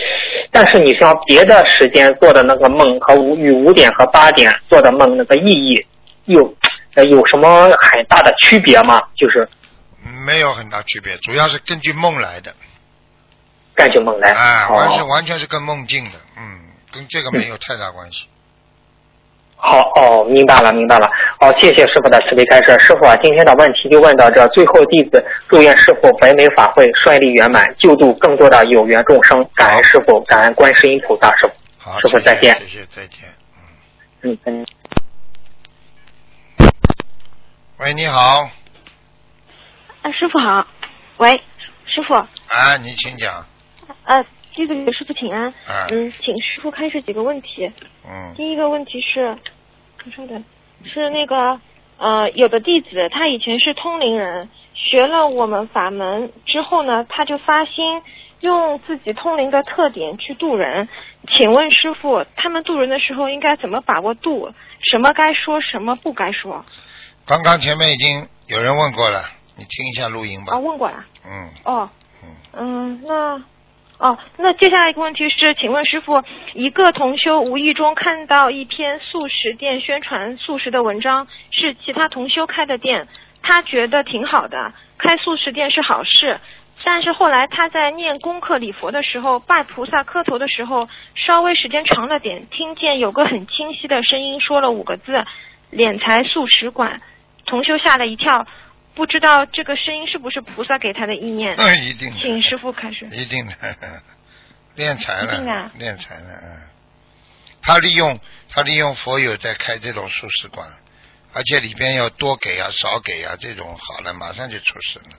[0.53, 5.85] 但是你像别的时间做的那个梦和五与五点和八点做的梦那个意义
[6.27, 6.55] 有
[6.95, 9.03] 呃有什么很大的区别吗？
[9.17, 9.49] 就是
[10.05, 12.55] 没有很大区别，主要是根据梦来的，
[13.75, 14.33] 根据梦来。
[14.33, 16.61] 啊，完全哦完全是跟梦境的，嗯，
[16.93, 18.27] 跟这个没有太大关系。
[19.57, 21.09] 好哦，明白了，明白了。
[21.41, 22.79] 好、谢谢师傅的慈悲开示。
[22.79, 29.43] 师傅啊，今天的问题就问到这，最后弟子祝愿师傅北美法会顺利圆满，救度更多的有缘众生。
[29.55, 31.55] 感恩师傅，感恩观世音菩萨师傅。
[31.79, 33.27] 好，师傅再见谢谢，再见。
[34.21, 34.67] 嗯嗯。
[37.79, 38.51] 喂，你好，
[40.05, 40.67] 啊，师傅好，
[41.17, 41.41] 喂，
[41.87, 43.47] 师傅，啊，你请讲，
[44.05, 45.47] 呃，弟子给师傅请安。
[45.47, 47.73] 啊嗯，请师傅开示几个问题。
[48.07, 49.35] 嗯，第一个问题是，
[50.05, 50.45] 你稍等，
[50.85, 51.59] 是那个
[51.97, 58.03] 呃，有的弟子他以前是通灵人，学了我们法门之后呢，他就发心
[58.41, 60.87] 用自己通灵的特点去渡人。
[61.33, 64.53] 请问师傅，他们渡人的时候应该怎么把握度？
[64.83, 66.63] 什么该说，什么不该说？
[67.25, 69.25] 刚刚前面已经有人问过了，
[69.57, 70.59] 你听一下录音吧啊，。
[70.59, 71.05] 问过了。
[71.25, 71.89] 嗯哦，
[72.23, 73.43] 嗯，嗯，那
[73.99, 83.07] 哦，那接下来一个问题是，请问师傅，一个同修无意中看到一篇素食店宣传素食的文章，是其他同修开的店，
[83.43, 86.41] 他觉得挺好的，开素食店是好事。
[86.83, 95.25] 但是后来他在念功课礼佛的时候，拜菩萨磕头的时候，稍微时间长了点，听见有个很清晰的声音说了五个字
[95.71, 97.01] ：“敛财素食馆。”
[97.47, 98.45] 同修吓了一跳，
[98.95, 101.57] 不知道这个声音是不是菩萨给他的意念。
[101.57, 103.07] 嗯一定的，请师傅开始。
[103.11, 103.55] 一定的，
[104.74, 106.61] 练财一定的了，练财了，嗯。
[107.62, 108.18] 他利用
[108.51, 110.68] 他利用佛友在开这种素食馆，
[111.32, 115.16] 而且里边要多给啊少给啊，这种好了马上就出事了，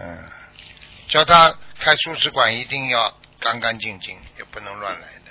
[0.00, 0.18] 嗯。
[1.08, 5.30] 叫他开素食馆一定要干干净净，也不能乱来的。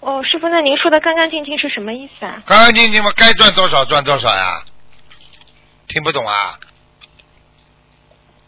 [0.00, 2.42] 哦，师傅，那您说的干干净净是什么意思啊？
[2.46, 4.64] 干干净净嘛，该赚多少赚多少呀？
[5.92, 6.58] 听不懂啊？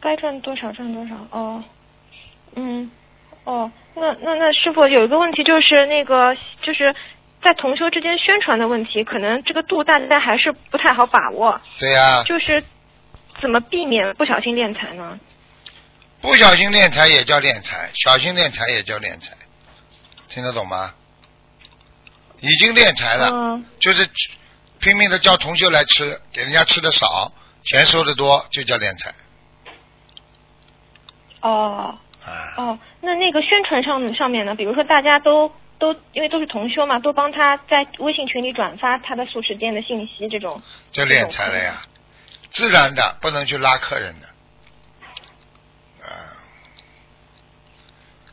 [0.00, 1.14] 该赚多少赚多少？
[1.30, 1.62] 哦，
[2.56, 2.90] 嗯，
[3.44, 6.94] 哦，那那那师傅有一个问题就是那个就是
[7.42, 12.64] 在同修之间宣传的问题，可能这个度大家还是不太好把握，对呀、就是
[13.42, 15.20] 怎么避免不小心敛财呢？
[16.22, 19.36] 不小心敛财也叫敛财，小心敛财也叫敛财，
[20.28, 20.94] 听得懂吗？
[22.40, 24.06] 已经敛财了，嗯，就是
[24.80, 27.32] 拼命的叫同修来吃，给人家吃的少，
[27.64, 29.14] 钱收的多，就叫敛财。
[31.40, 32.54] 哦啊。
[32.56, 41.82] 哦，那那个宣传上上面呢，比如说大家都都因为都是同修嘛，都帮他在微信群里转发他的素食店的信息，这种就敛财了呀，
[42.50, 44.26] 自然的，不能去拉客人的，
[46.06, 46.08] 啊，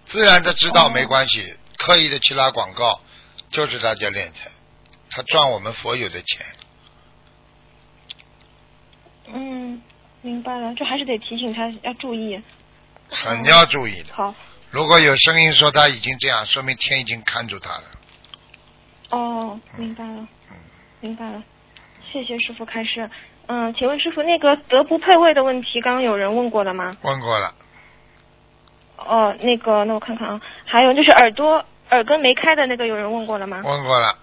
[0.06, 3.02] 自然的知道没关系，刻意的去拉广告，
[3.50, 4.52] 就知道叫敛财，
[5.12, 6.46] 他赚我们佛友的钱，
[9.34, 9.82] 嗯，
[10.22, 12.42] 明白了，这还是得提醒他要注意。
[13.10, 14.14] 很要注意的。
[14.14, 14.34] 好，
[14.70, 17.84] 如果有声音说他已经这样，说明天已经看住他了。
[19.10, 20.58] 哦，明白了，嗯
[21.02, 21.44] 明白了，
[22.12, 23.10] 谢谢师傅开示。
[23.48, 26.96] 嗯，请问师傅，那个德不配位的问题，刚刚有人问过了吗？
[27.02, 27.54] 问过了，
[28.96, 33.62] 哦，那个，那我看看啊，还有就是耳朵耳根没开的那个，有人问过了吗？
[33.66, 34.18] 问过了，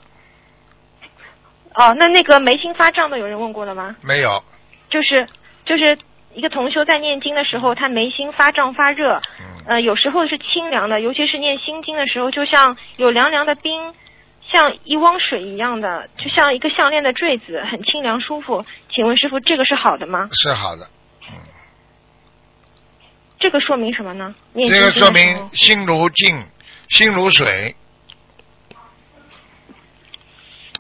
[1.78, 3.94] 哦，那那个眉心发胀的，有人问过了吗？
[4.02, 4.42] 没有？
[4.90, 5.24] 就是
[5.64, 5.96] 就是
[6.34, 13.94] 一个同修在念经的时候，他眉心发胀发热，嗯，呃，有时候是清凉的，尤其是念心经的时候，就像有凉凉的冰，
[14.50, 18.64] 像一汪水一样的，就像一个项链的坠子，很清凉舒服。
[18.90, 20.28] 请问师傅，这个是好的吗？
[20.32, 20.84] 是好的。
[23.38, 24.34] 这个说明什么呢？
[24.52, 26.44] 念这经个说明心如镜，
[26.88, 27.76] 心如水。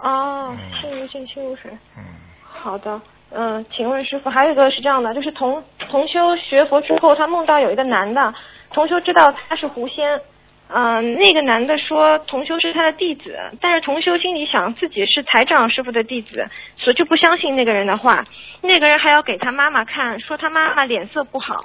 [0.00, 1.70] 哦嗯，心如镜，心如水。
[1.96, 2.04] 嗯，
[2.42, 3.00] 好的，
[3.30, 8.34] 嗯、请问师傅，还有一个是这样的，就是同同修学佛之后，他梦到有一个男的，
[8.72, 10.20] 同修知道他是狐仙，
[10.68, 16.46] 嗯、那个男的说同修是他的弟子，但是同修心里想自己是财长师傅的弟子，
[16.76, 18.24] 所以就不相信那个人的话。
[18.60, 21.60] 那个人还要给他妈妈看，说他妈妈脸色不好。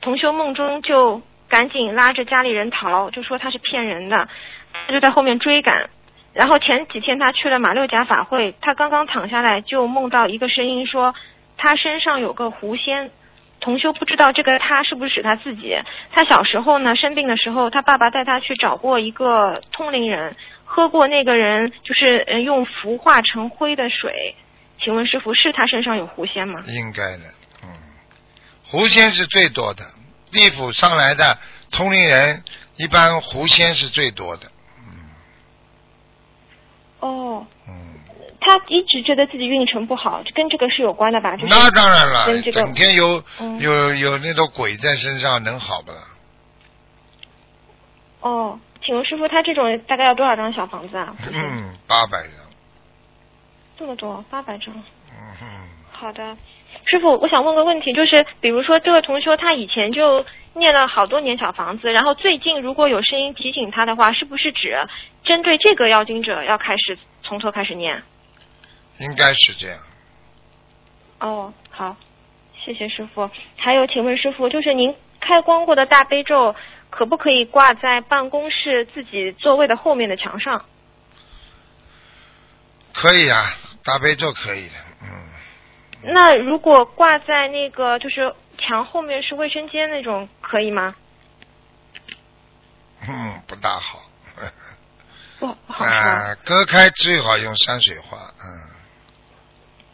[0.00, 4.26] 同修梦中就赶紧拉着家里人逃，就说他是骗人的，
[4.86, 5.90] 他就在后面追赶。
[6.32, 11.14] 然后前几天他去了马六甲法会，他刚刚躺下来就梦到一个声音说
[11.56, 13.10] 他身上有个狐仙。
[13.60, 15.76] 同修不知道这个他是不是指他自己。
[16.12, 24.34] 他小时候呢生病的时候，他爸爸带他去找过一个通灵人，喝过那个人就是呃用符化成灰的水。
[24.82, 26.60] 请问师傅是他身上有狐仙吗？
[26.68, 27.24] 应该的，
[27.62, 27.68] 嗯，
[28.64, 29.84] 狐仙是最多的，
[30.32, 31.36] 地府上来的
[31.70, 32.42] 通灵人，
[32.76, 34.50] 一般狐仙是最多的，
[37.00, 37.98] 哦，嗯，
[38.40, 41.36] 他一直觉得自己运程不好，跟这个是有关的吧？
[41.36, 45.98] 就是那当然了跟这，个整天有嗯有有那种鬼在身上，能好不啦？
[48.20, 51.14] 哦，请问师傅，他这种大概要多少张小房子啊？
[51.32, 52.32] 嗯，八百张，
[53.78, 54.74] 这么多，八百张。
[54.74, 55.46] 嗯哼，
[55.90, 56.36] 好的，
[56.84, 60.24] 师傅，我想问个问题，就是比如说这位同修他以前就
[60.54, 64.76] 念了好多年小房子，然后最近如果有声音提醒他的话，是不是指
[65.22, 68.02] 针对这个要经者要开始从头开始念？
[68.98, 69.78] 应该是这样。
[71.20, 71.96] 哦，好，
[72.64, 73.30] 谢谢师傅。
[73.56, 76.54] 还有，请问师傅，就是您开光过的大悲咒，
[76.90, 80.64] 可不可以挂在办公室自己座位的后面的墙上？
[82.92, 83.44] 可以啊，
[83.84, 90.92] 大悲咒可以的，嗯，那如果挂在那个就是墙后面是卫生间那种，可以吗？
[93.08, 94.00] 嗯，不大好。
[95.38, 95.84] 不不好
[96.44, 98.46] 隔开最好用山水画，嗯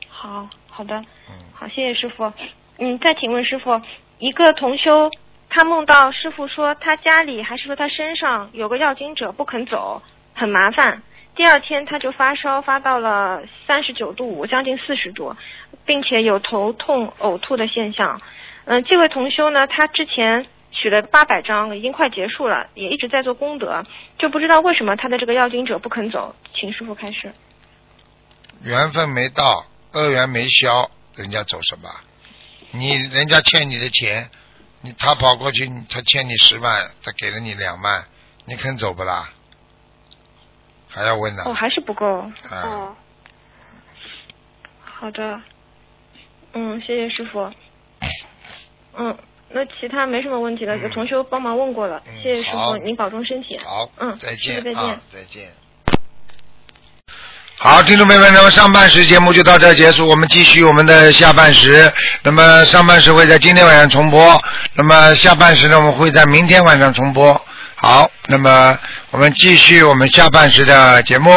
[0.08, 0.96] 好好的，
[1.28, 2.32] 嗯，好，谢谢师傅。
[2.78, 3.80] 嗯，再请问师傅，
[4.18, 5.10] 一个同修，
[5.50, 10.02] 他梦到师傅说他家里还是说他身上有个要经者不肯走，
[10.34, 11.02] 很麻烦。
[11.34, 15.36] 第二天他就发烧，发到了三十九度五，将近四十度，
[15.84, 18.20] 并且有头痛、呕吐的现象。
[18.66, 23.84] 嗯、这位同修呢，他之前取了八百张，已经快结束了，也一直在做功德，
[24.18, 27.32] 就不知道为什么他的这个要经者不肯走，请师傅开始。
[28.62, 31.88] 缘分没到，恶缘没消，人家走什么？
[32.72, 34.28] 你人家欠你的钱，
[34.80, 38.04] 你他跑过去，他欠你十万，他给了你两万，
[38.46, 39.30] 你肯走不啦？
[40.88, 41.44] 还要问呢？
[41.46, 42.04] 哦，还是不够。
[42.50, 42.96] 啊哦，
[44.82, 45.40] 好的。
[46.54, 47.52] 嗯，谢谢师傅。
[48.98, 49.16] 嗯，
[49.50, 53.58] 那其他没什么问题了，有同修帮忙问过了，嗯谢谢师好傅，您保重身体。
[53.64, 54.74] 好，嗯，再师傅再见。
[54.74, 55.42] 见啊，再见。
[57.58, 61.90] 好，听众朋友们，那么上半时节目就到这儿结束，我们继续我们的下半时。
[62.22, 64.38] 那么上半时会在今天晚上重播，
[64.74, 67.40] 那么下半时呢，我们会在明天晚上重播。
[67.76, 68.78] 好，那么
[69.10, 71.30] 我们继续我们下半时的节目。